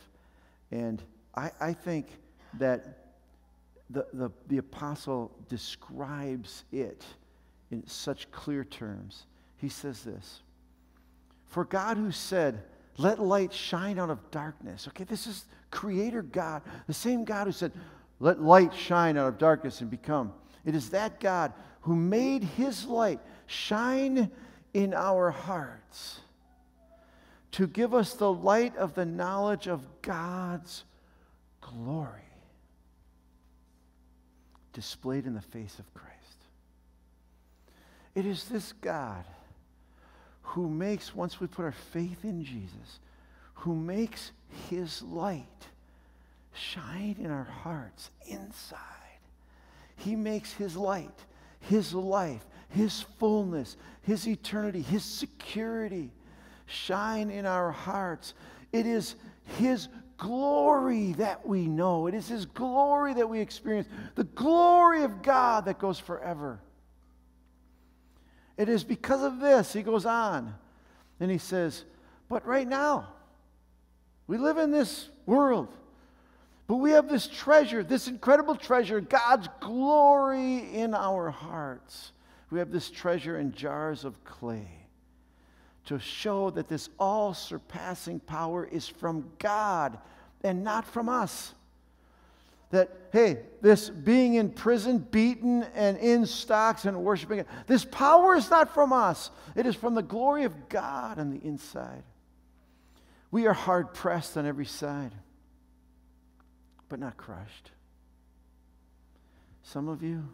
And 0.72 1.02
I, 1.36 1.52
I 1.60 1.74
think 1.74 2.08
that 2.54 3.00
the, 3.89 4.06
the, 4.13 4.32
the 4.48 4.58
apostle 4.60 5.32
describes 5.50 6.63
it 6.72 7.04
in 7.72 7.86
such 7.86 8.32
clear 8.32 8.63
terms. 8.63 9.26
He 9.58 9.68
says 9.70 10.04
this 10.04 10.41
for 11.47 11.65
God 11.65 11.97
who 11.97 12.12
said, 12.12 12.63
let 12.97 13.19
light 13.19 13.53
shine 13.53 13.99
out 13.99 14.10
of 14.10 14.31
darkness. 14.31 14.88
Okay, 14.88 15.03
this 15.03 15.27
is 15.27 15.45
Creator 15.71 16.21
God, 16.23 16.62
the 16.88 16.93
same 16.93 17.25
God 17.25 17.47
who 17.47 17.51
said, 17.51 17.71
let 18.19 18.41
light 18.41 18.73
shine 18.73 19.17
out 19.17 19.27
of 19.27 19.38
darkness 19.38 19.81
and 19.81 19.89
become. 19.89 20.34
It 20.63 20.75
is 20.75 20.89
that 20.91 21.19
God 21.19 21.53
who 21.81 21.95
made 21.95 22.43
his 22.43 22.86
light 22.86 23.19
shine 23.45 24.31
in 24.73 24.93
our 24.93 25.31
hearts 25.31 26.19
to 27.51 27.67
give 27.67 27.93
us 27.93 28.13
the 28.13 28.31
light 28.31 28.75
of 28.75 28.95
the 28.95 29.05
knowledge 29.05 29.67
of 29.67 29.86
God's 30.01 30.84
glory 31.62 32.21
displayed 34.73 35.25
in 35.25 35.34
the 35.34 35.41
face 35.41 35.79
of 35.79 35.93
Christ. 35.93 36.15
It 38.13 38.25
is 38.25 38.45
this 38.45 38.73
God 38.73 39.23
who 40.45 40.69
makes, 40.69 41.13
once 41.13 41.39
we 41.39 41.47
put 41.47 41.65
our 41.65 41.71
faith 41.71 42.23
in 42.23 42.43
Jesus, 42.43 42.99
who 43.55 43.75
makes 43.75 44.31
his 44.69 45.01
light 45.01 45.67
shine 46.53 47.17
in 47.19 47.31
our 47.31 47.43
hearts 47.43 48.12
inside. 48.27 48.79
He 49.97 50.15
makes 50.15 50.53
his 50.53 50.75
light, 50.75 51.25
his 51.60 51.93
life, 51.93 52.45
his 52.69 53.01
fullness, 53.19 53.77
his 54.01 54.27
eternity, 54.27 54.81
his 54.81 55.03
security 55.03 56.12
shine 56.65 57.29
in 57.29 57.45
our 57.45 57.71
hearts. 57.71 58.34
It 58.71 58.86
is 58.86 59.15
his 59.58 59.88
glory 60.17 61.13
that 61.13 61.45
we 61.45 61.67
know. 61.67 62.08
It 62.08 62.13
is 62.13 62.27
his 62.27 62.45
glory 62.45 63.13
that 63.13 63.27
we 63.27 63.39
experience. 63.39 63.88
The 64.15 64.23
glory 64.23 65.03
of 65.03 65.21
God 65.21 65.65
that 65.65 65.79
goes 65.79 65.99
forever. 65.99 66.60
It 68.58 68.70
is 68.70 68.84
because 68.84 69.24
of 69.24 69.39
this, 69.39 69.74
he 69.74 69.84
goes 69.84 70.06
on, 70.06 70.54
and 71.20 71.30
he 71.30 71.38
says, 71.38 71.84
But 72.30 72.46
right 72.46 72.68
now, 72.68 73.10
we 74.28 74.38
live 74.38 74.58
in 74.58 74.72
this 74.72 75.10
world, 75.26 75.70
but 76.68 76.78
we 76.78 76.91
have 76.91 77.10
this 77.10 77.28
treasure, 77.28 77.84
this 77.84 78.08
incredible 78.08 78.56
treasure, 78.56 79.02
God's 79.02 79.50
glory 79.60 80.74
in 80.74 80.94
our 80.94 81.30
hearts. 81.30 82.12
We 82.50 82.60
have 82.60 82.72
this 82.72 82.89
treasure 82.89 83.38
in 83.38 83.52
jars 83.52 84.06
of 84.06 84.24
clay 84.24 84.68
to 85.86 86.00
show 86.00 86.50
that 86.52 86.68
this 86.68 86.89
all 87.00 87.34
surpassing 87.34 88.20
power 88.20 88.65
is 88.65 88.88
from 88.88 89.30
God 89.38 89.98
and 90.44 90.63
not 90.63 90.86
from 90.86 91.10
us 91.10 91.54
that, 92.75 92.89
hey, 93.11 93.39
this 93.61 93.89
being 93.89 94.35
in 94.35 94.49
prison, 94.49 94.99
beaten, 94.99 95.63
and 95.73 95.97
in 95.97 96.25
stocks 96.25 96.85
and 96.85 97.03
worshiping, 97.03 97.43
this 97.67 97.85
power 97.85 98.35
is 98.35 98.49
not 98.49 98.73
from 98.73 98.93
us. 98.93 99.31
It 99.55 99.65
is 99.65 99.75
from 99.75 99.95
the 99.95 100.03
glory 100.03 100.43
of 100.43 100.69
God 100.69 101.17
on 101.19 101.31
the 101.31 101.45
inside. 101.45 102.03
We 103.31 103.47
are 103.47 103.53
hard 103.53 103.93
pressed 103.93 104.38
on 104.38 104.45
every 104.45 104.65
side, 104.65 105.13
but 106.88 106.99
not 106.99 107.17
crushed. 107.17 107.71
Some 109.63 109.89
of 109.89 110.03
you, 110.03 110.27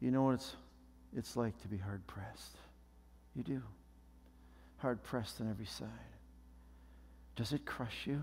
you 0.00 0.10
know 0.10 0.22
what 0.24 0.34
it's, 0.34 0.56
it's 1.16 1.36
like 1.36 1.60
to 1.62 1.68
be 1.68 1.78
hard 1.78 2.06
pressed. 2.06 2.56
You 3.36 3.42
do. 3.42 3.62
Hard 4.78 5.02
pressed 5.02 5.40
on 5.40 5.48
every 5.48 5.66
side. 5.66 5.88
Does 7.36 7.52
it 7.52 7.64
crush 7.64 8.06
you? 8.06 8.22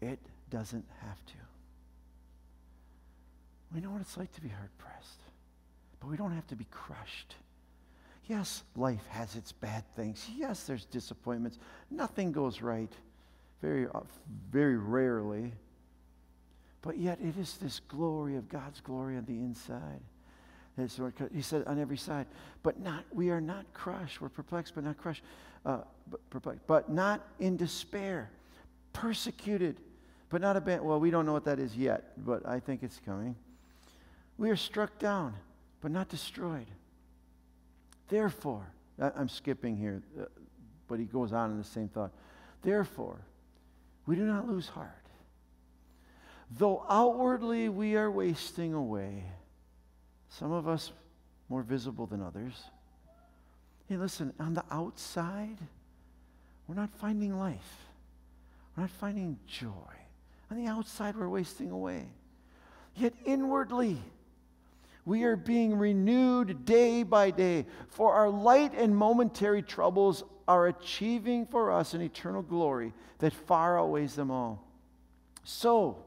It 0.00 0.18
doesn't 0.50 0.84
have 1.02 1.24
to. 1.26 1.34
We 3.74 3.80
know 3.80 3.90
what 3.90 4.00
it's 4.00 4.16
like 4.16 4.32
to 4.34 4.40
be 4.40 4.48
hard 4.48 4.70
pressed, 4.78 5.20
but 6.00 6.08
we 6.08 6.16
don't 6.16 6.32
have 6.32 6.46
to 6.48 6.56
be 6.56 6.66
crushed. 6.70 7.34
Yes, 8.26 8.62
life 8.76 9.06
has 9.08 9.36
its 9.36 9.52
bad 9.52 9.84
things. 9.96 10.26
Yes, 10.36 10.64
there's 10.64 10.84
disappointments. 10.84 11.58
Nothing 11.90 12.32
goes 12.32 12.60
right, 12.60 12.92
very, 13.62 13.86
uh, 13.86 14.00
very 14.50 14.76
rarely. 14.76 15.52
But 16.82 16.98
yet, 16.98 17.18
it 17.20 17.36
is 17.38 17.56
this 17.56 17.80
glory 17.80 18.36
of 18.36 18.48
God's 18.48 18.80
glory 18.80 19.16
on 19.16 19.24
the 19.24 19.32
inside. 19.32 20.00
He 21.34 21.42
said 21.42 21.64
on 21.66 21.80
every 21.80 21.96
side, 21.96 22.26
but 22.62 22.78
not, 22.78 23.04
we 23.12 23.30
are 23.30 23.40
not 23.40 23.64
crushed. 23.74 24.20
We're 24.20 24.28
perplexed, 24.28 24.76
but 24.76 24.84
not 24.84 24.96
crushed. 24.96 25.24
Uh, 25.66 25.78
but, 26.08 26.30
perplexed, 26.30 26.62
but 26.68 26.88
not 26.88 27.26
in 27.40 27.56
despair. 27.56 28.30
Persecuted, 28.92 29.80
but 30.30 30.40
not 30.40 30.56
abandoned. 30.56 30.88
Well, 30.88 31.00
we 31.00 31.10
don't 31.10 31.26
know 31.26 31.32
what 31.32 31.44
that 31.44 31.58
is 31.58 31.76
yet, 31.76 32.12
but 32.18 32.46
I 32.46 32.60
think 32.60 32.82
it's 32.82 33.00
coming. 33.04 33.34
We 34.36 34.50
are 34.50 34.56
struck 34.56 34.98
down, 34.98 35.34
but 35.80 35.90
not 35.90 36.08
destroyed. 36.08 36.66
Therefore, 38.08 38.66
I'm 38.98 39.28
skipping 39.28 39.76
here, 39.76 40.02
uh, 40.18 40.24
but 40.86 40.98
he 40.98 41.04
goes 41.04 41.32
on 41.32 41.50
in 41.50 41.58
the 41.58 41.64
same 41.64 41.88
thought. 41.88 42.12
Therefore, 42.62 43.18
we 44.06 44.16
do 44.16 44.24
not 44.24 44.48
lose 44.48 44.68
heart. 44.68 44.90
Though 46.50 46.84
outwardly 46.88 47.68
we 47.68 47.96
are 47.96 48.10
wasting 48.10 48.72
away, 48.72 49.24
some 50.30 50.52
of 50.52 50.66
us 50.66 50.92
more 51.48 51.62
visible 51.62 52.06
than 52.06 52.22
others. 52.22 52.54
Hey, 53.88 53.96
listen, 53.96 54.32
on 54.38 54.54
the 54.54 54.64
outside, 54.70 55.58
we're 56.66 56.74
not 56.74 56.90
finding 56.90 57.38
life. 57.38 57.86
We're 58.76 58.84
not 58.84 58.90
finding 58.90 59.38
joy. 59.46 59.97
On 60.50 60.56
the 60.56 60.70
outside, 60.70 61.16
we're 61.16 61.28
wasting 61.28 61.70
away. 61.70 62.06
Yet 62.94 63.14
inwardly, 63.24 63.98
we 65.04 65.24
are 65.24 65.36
being 65.36 65.76
renewed 65.76 66.64
day 66.64 67.02
by 67.02 67.30
day, 67.30 67.66
for 67.88 68.14
our 68.14 68.28
light 68.28 68.72
and 68.74 68.96
momentary 68.96 69.62
troubles 69.62 70.24
are 70.46 70.66
achieving 70.66 71.46
for 71.46 71.70
us 71.70 71.94
an 71.94 72.00
eternal 72.00 72.42
glory 72.42 72.92
that 73.18 73.32
far 73.32 73.78
outweighs 73.78 74.14
them 74.14 74.30
all. 74.30 74.64
So, 75.44 76.04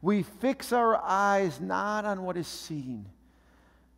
we 0.00 0.22
fix 0.22 0.72
our 0.72 0.96
eyes 1.02 1.60
not 1.60 2.04
on 2.04 2.22
what 2.22 2.36
is 2.36 2.46
seen, 2.46 3.06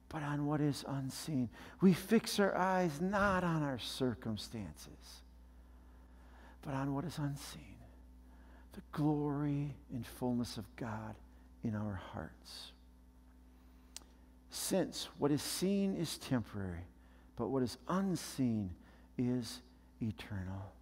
but 0.09 0.23
on 0.23 0.47
what 0.47 0.61
is 0.61 0.85
unseen. 0.87 1.49
We 1.81 1.93
fix 1.93 2.39
our 2.39 2.57
eyes 2.57 3.01
not 3.01 3.45
on 3.45 3.63
our 3.63 3.79
circumstances, 3.79 5.23
but 6.63 6.75
on 6.75 6.95
what 6.95 7.05
is 7.05 7.19
unseen 7.19 7.76
the 8.77 8.83
glory 8.93 9.75
and 9.93 10.07
fullness 10.07 10.59
of 10.59 10.65
God 10.77 11.17
in 11.65 11.75
our 11.75 12.01
hearts. 12.13 12.73
Since 14.51 15.09
what 15.19 15.33
is 15.33 15.43
seen 15.43 15.97
is 15.97 16.19
temporary, 16.19 16.87
but 17.37 17.49
what 17.49 17.63
is 17.63 17.79
unseen 17.89 18.71
is 19.17 19.63
eternal. 20.01 20.73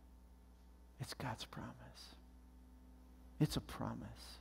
It's 1.00 1.14
God's 1.14 1.44
promise. 1.44 1.70
It's 3.40 3.56
a 3.56 3.60
promise 3.60 4.38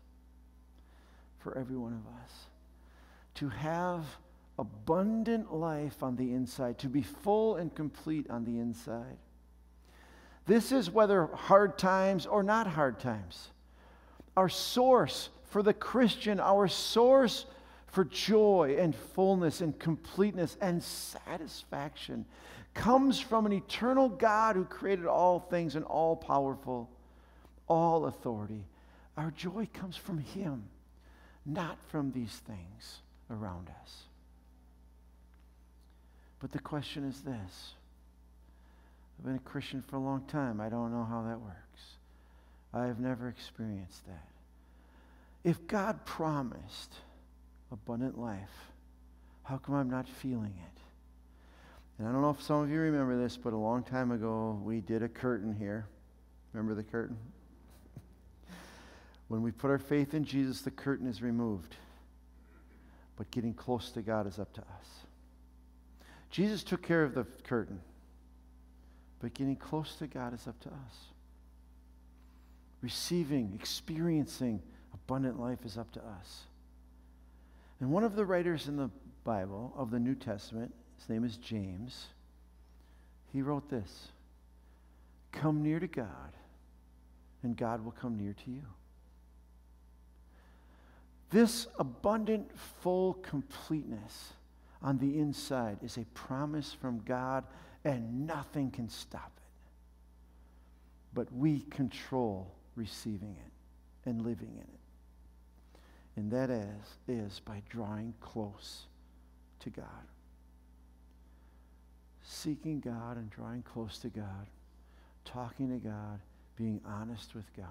for 1.38 1.58
every 1.58 1.78
one 1.78 1.94
of 1.94 2.24
us 2.24 2.32
to 3.36 3.50
have 3.50 4.04
abundant 4.58 5.54
life 5.54 6.02
on 6.04 6.16
the 6.16 6.34
inside, 6.34 6.78
to 6.80 6.88
be 6.88 7.02
full 7.02 7.56
and 7.56 7.74
complete 7.76 8.30
on 8.30 8.46
the 8.46 8.60
inside. 8.60 9.18
This 10.46 10.72
is 10.72 10.92
whether 10.92 11.28
hard 11.28 11.78
times 11.78 12.26
or 12.26 12.44
not 12.44 12.68
hard 12.68 13.00
times. 13.00 13.50
Our 14.36 14.50
source 14.50 15.30
for 15.46 15.64
the 15.64 15.74
Christian, 15.74 16.40
our 16.40 16.68
source 16.68 17.46
for 17.88 18.04
joy 18.04 18.76
and 18.80 18.96
fullness 18.96 19.62
and 19.62 19.78
completeness 19.78 20.58
and 20.60 20.82
satisfaction 20.84 22.26
comes 22.74 23.20
from 23.20 23.46
an 23.46 23.54
eternal 23.54 24.10
God 24.10 24.56
who 24.56 24.66
created 24.66 25.06
all 25.06 25.40
things 25.40 25.76
and 25.76 25.86
all 25.86 26.16
powerful, 26.16 26.90
all 27.68 28.08
authority. 28.08 28.66
Our 29.16 29.32
joy 29.32 29.68
comes 29.74 29.96
from 29.96 30.18
Him, 30.18 30.64
not 31.46 31.78
from 31.90 32.12
these 32.12 32.42
things 32.48 33.02
around 33.30 33.70
us. 33.82 34.04
But 36.40 36.52
the 36.52 36.60
question 36.60 37.08
is 37.08 37.22
this 37.22 37.76
I've 39.18 39.26
been 39.26 39.36
a 39.36 39.40
Christian 39.40 39.82
for 39.82 39.98
a 39.98 40.00
long 40.00 40.26
time. 40.28 40.60
I 40.60 40.70
don't 40.70 40.92
know 40.92 41.06
how 41.06 41.24
that 41.24 41.40
works. 41.40 41.82
I 42.74 42.86
have 42.86 43.00
never 43.00 43.30
experienced 43.30 44.06
that. 44.08 44.28
If 45.44 45.68
God 45.68 46.06
promised, 46.06 46.94
abundant 47.74 48.18
life. 48.18 48.72
How 49.44 49.58
come 49.58 49.76
I'm 49.76 49.90
not 49.90 50.08
feeling 50.08 50.54
it? 50.58 50.80
And 51.98 52.08
I 52.08 52.12
don't 52.12 52.22
know 52.22 52.30
if 52.30 52.42
some 52.42 52.62
of 52.62 52.70
you 52.70 52.80
remember 52.80 53.22
this, 53.22 53.36
but 53.36 53.52
a 53.52 53.58
long 53.58 53.84
time 53.84 54.12
ago 54.12 54.60
we 54.64 54.80
did 54.80 55.04
a 55.04 55.10
curtain 55.10 55.54
here. 55.54 55.86
Remember 56.54 56.76
the 56.76 56.84
curtain? 56.84 57.18
when 59.28 59.42
we 59.42 59.52
put 59.52 59.70
our 59.70 59.80
faith 59.80 60.14
in 60.14 60.24
Jesus, 60.24 60.62
the 60.62 60.72
curtain 60.72 61.08
is 61.08 61.22
removed. 61.22 61.76
But 63.18 63.30
getting 63.32 63.54
close 63.54 63.92
to 63.92 64.02
God 64.02 64.28
is 64.28 64.40
up 64.40 64.54
to 64.54 64.62
us. 64.62 64.88
Jesus 66.30 66.64
took 66.64 66.82
care 66.82 67.04
of 67.04 67.14
the 67.14 67.26
curtain, 67.44 67.80
but 69.24 69.34
getting 69.34 69.56
close 69.56 69.96
to 69.96 70.06
God 70.06 70.34
is 70.34 70.50
up 70.50 70.60
to 70.60 70.68
us. 70.68 70.96
Receiving, 72.82 73.54
experiencing 73.56 74.62
abundant 74.94 75.40
life 75.40 75.60
is 75.64 75.78
up 75.78 75.90
to 75.94 76.02
us. 76.02 76.42
And 77.80 77.90
one 77.90 78.04
of 78.04 78.18
the 78.18 78.26
writers 78.26 78.68
in 78.68 78.76
the 78.76 78.90
Bible 79.24 79.74
of 79.78 79.92
the 79.92 80.00
New 80.00 80.14
Testament, 80.14 80.74
his 81.00 81.08
name 81.08 81.24
is 81.24 81.38
James, 81.38 82.08
he 83.32 83.42
wrote 83.42 83.70
this 83.70 84.10
Come 85.32 85.64
near 85.64 85.80
to 85.80 85.88
God, 85.88 86.36
and 87.44 87.56
God 87.56 87.82
will 87.82 87.94
come 87.94 88.18
near 88.18 88.34
to 88.34 88.52
you. 88.52 88.64
This 91.30 91.68
abundant, 91.80 92.52
full 92.82 93.14
completeness 93.14 94.34
on 94.82 94.98
the 94.98 95.18
inside 95.18 95.78
is 95.82 95.96
a 95.96 96.04
promise 96.14 96.74
from 96.74 97.00
God, 97.06 97.46
and 97.86 98.26
nothing 98.26 98.72
can 98.72 98.90
stop 98.90 99.32
it. 99.38 99.44
But 101.14 101.32
we 101.34 101.62
control 101.70 102.52
receiving 102.76 103.36
it 103.40 104.10
and 104.10 104.22
living 104.22 104.52
in 104.54 104.62
it. 104.62 104.80
And 106.16 106.32
that 106.32 106.50
is, 106.50 106.98
is 107.08 107.40
by 107.40 107.62
drawing 107.70 108.14
close 108.22 108.84
to 109.62 109.70
God. 109.70 109.86
Seeking 112.24 112.80
God 112.80 113.18
and 113.18 113.30
drawing 113.30 113.64
close 113.64 113.98
to 114.00 114.10
God, 114.10 114.48
talking 115.26 115.70
to 115.70 115.78
God, 115.78 116.20
being 116.56 116.80
honest 116.86 117.36
with 117.36 117.46
God 117.58 117.66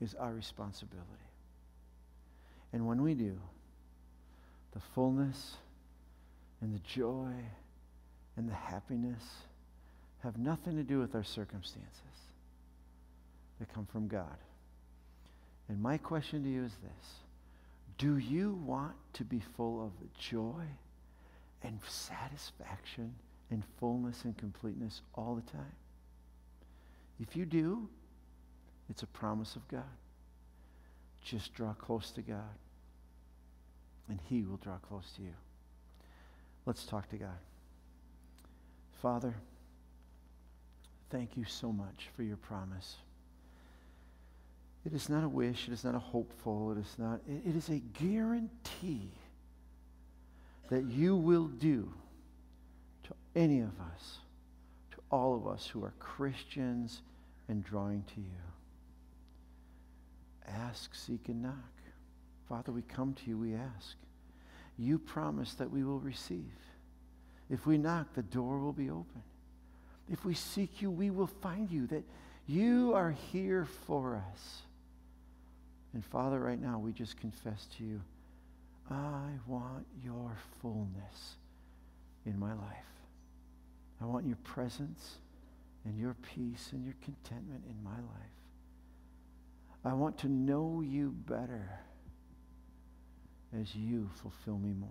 is 0.00 0.14
our 0.14 0.32
responsibility. 0.32 1.06
And 2.72 2.86
when 2.86 3.02
we 3.02 3.14
do, 3.14 3.38
the 4.72 4.80
fullness 4.94 5.56
and 6.60 6.74
the 6.74 6.80
joy 6.80 7.32
and 8.36 8.48
the 8.48 8.54
happiness 8.54 9.22
have 10.22 10.38
nothing 10.38 10.76
to 10.76 10.82
do 10.82 10.98
with 10.98 11.14
our 11.14 11.24
circumstances. 11.24 11.90
They 13.58 13.66
come 13.72 13.86
from 13.86 14.08
God. 14.08 14.36
And 15.68 15.80
my 15.80 15.96
question 15.98 16.42
to 16.44 16.48
you 16.48 16.64
is 16.64 16.72
this 16.82 17.14
Do 17.98 18.18
you 18.18 18.52
want 18.64 18.94
to 19.14 19.24
be 19.24 19.42
full 19.56 19.84
of 19.84 19.92
joy 20.18 20.64
and 21.62 21.78
satisfaction 21.88 23.14
and 23.50 23.62
fullness 23.78 24.24
and 24.24 24.36
completeness 24.36 25.02
all 25.14 25.34
the 25.34 25.50
time? 25.52 25.72
If 27.20 27.36
you 27.36 27.46
do, 27.46 27.88
it's 28.90 29.02
a 29.02 29.06
promise 29.06 29.56
of 29.56 29.66
God. 29.68 29.82
Just 31.24 31.54
draw 31.54 31.72
close 31.72 32.10
to 32.12 32.22
God, 32.22 32.58
and 34.08 34.20
He 34.28 34.42
will 34.42 34.58
draw 34.58 34.76
close 34.76 35.10
to 35.16 35.22
you. 35.22 35.34
Let's 36.66 36.84
talk 36.84 37.08
to 37.10 37.16
God. 37.16 37.38
Father, 39.02 39.34
thank 41.10 41.36
you 41.36 41.44
so 41.44 41.72
much 41.72 42.08
for 42.16 42.22
your 42.22 42.36
promise. 42.36 42.96
It 44.84 44.92
is 44.92 45.08
not 45.08 45.24
a 45.24 45.28
wish. 45.28 45.66
It 45.66 45.72
is 45.72 45.84
not 45.84 45.94
a 45.94 46.00
hopeful. 46.00 46.72
It 46.72 46.78
is 46.78 46.94
not. 46.98 47.20
It, 47.28 47.50
it 47.50 47.56
is 47.56 47.68
a 47.68 47.80
guarantee 48.00 49.10
that 50.70 50.84
you 50.84 51.16
will 51.16 51.46
do 51.46 51.92
to 53.04 53.14
any 53.34 53.60
of 53.60 53.80
us, 53.92 54.18
to 54.92 54.98
all 55.10 55.34
of 55.34 55.46
us 55.46 55.66
who 55.66 55.84
are 55.84 55.92
Christians 55.98 57.02
and 57.48 57.64
drawing 57.64 58.04
to 58.14 58.20
you. 58.20 58.26
Ask, 60.48 60.94
seek, 60.94 61.28
and 61.28 61.42
knock. 61.42 61.54
Father, 62.48 62.70
we 62.70 62.82
come 62.82 63.14
to 63.14 63.28
you, 63.28 63.38
we 63.38 63.54
ask. 63.54 63.96
You 64.78 64.98
promise 64.98 65.54
that 65.54 65.70
we 65.70 65.82
will 65.82 65.98
receive. 65.98 66.52
If 67.50 67.66
we 67.66 67.78
knock, 67.78 68.14
the 68.14 68.22
door 68.22 68.58
will 68.58 68.72
be 68.72 68.90
open. 68.90 69.22
If 70.10 70.24
we 70.24 70.34
seek 70.34 70.82
you, 70.82 70.90
we 70.90 71.10
will 71.10 71.26
find 71.26 71.70
you, 71.70 71.86
that 71.88 72.04
you 72.46 72.92
are 72.94 73.10
here 73.32 73.66
for 73.86 74.16
us. 74.16 74.62
And 75.94 76.04
Father, 76.04 76.38
right 76.40 76.60
now, 76.60 76.78
we 76.78 76.92
just 76.92 77.18
confess 77.18 77.66
to 77.78 77.84
you, 77.84 78.00
I 78.90 79.30
want 79.46 79.86
your 80.04 80.36
fullness 80.60 81.36
in 82.24 82.38
my 82.38 82.52
life. 82.52 82.84
I 84.00 84.04
want 84.04 84.26
your 84.26 84.36
presence 84.44 85.16
and 85.84 85.98
your 85.98 86.14
peace 86.34 86.70
and 86.72 86.84
your 86.84 86.94
contentment 87.02 87.64
in 87.68 87.82
my 87.82 87.96
life. 87.96 88.36
I 89.84 89.92
want 89.94 90.18
to 90.18 90.28
know 90.28 90.82
you 90.84 91.14
better 91.26 91.80
as 93.58 93.74
you 93.74 94.10
fulfill 94.20 94.58
me 94.58 94.72
more. 94.72 94.90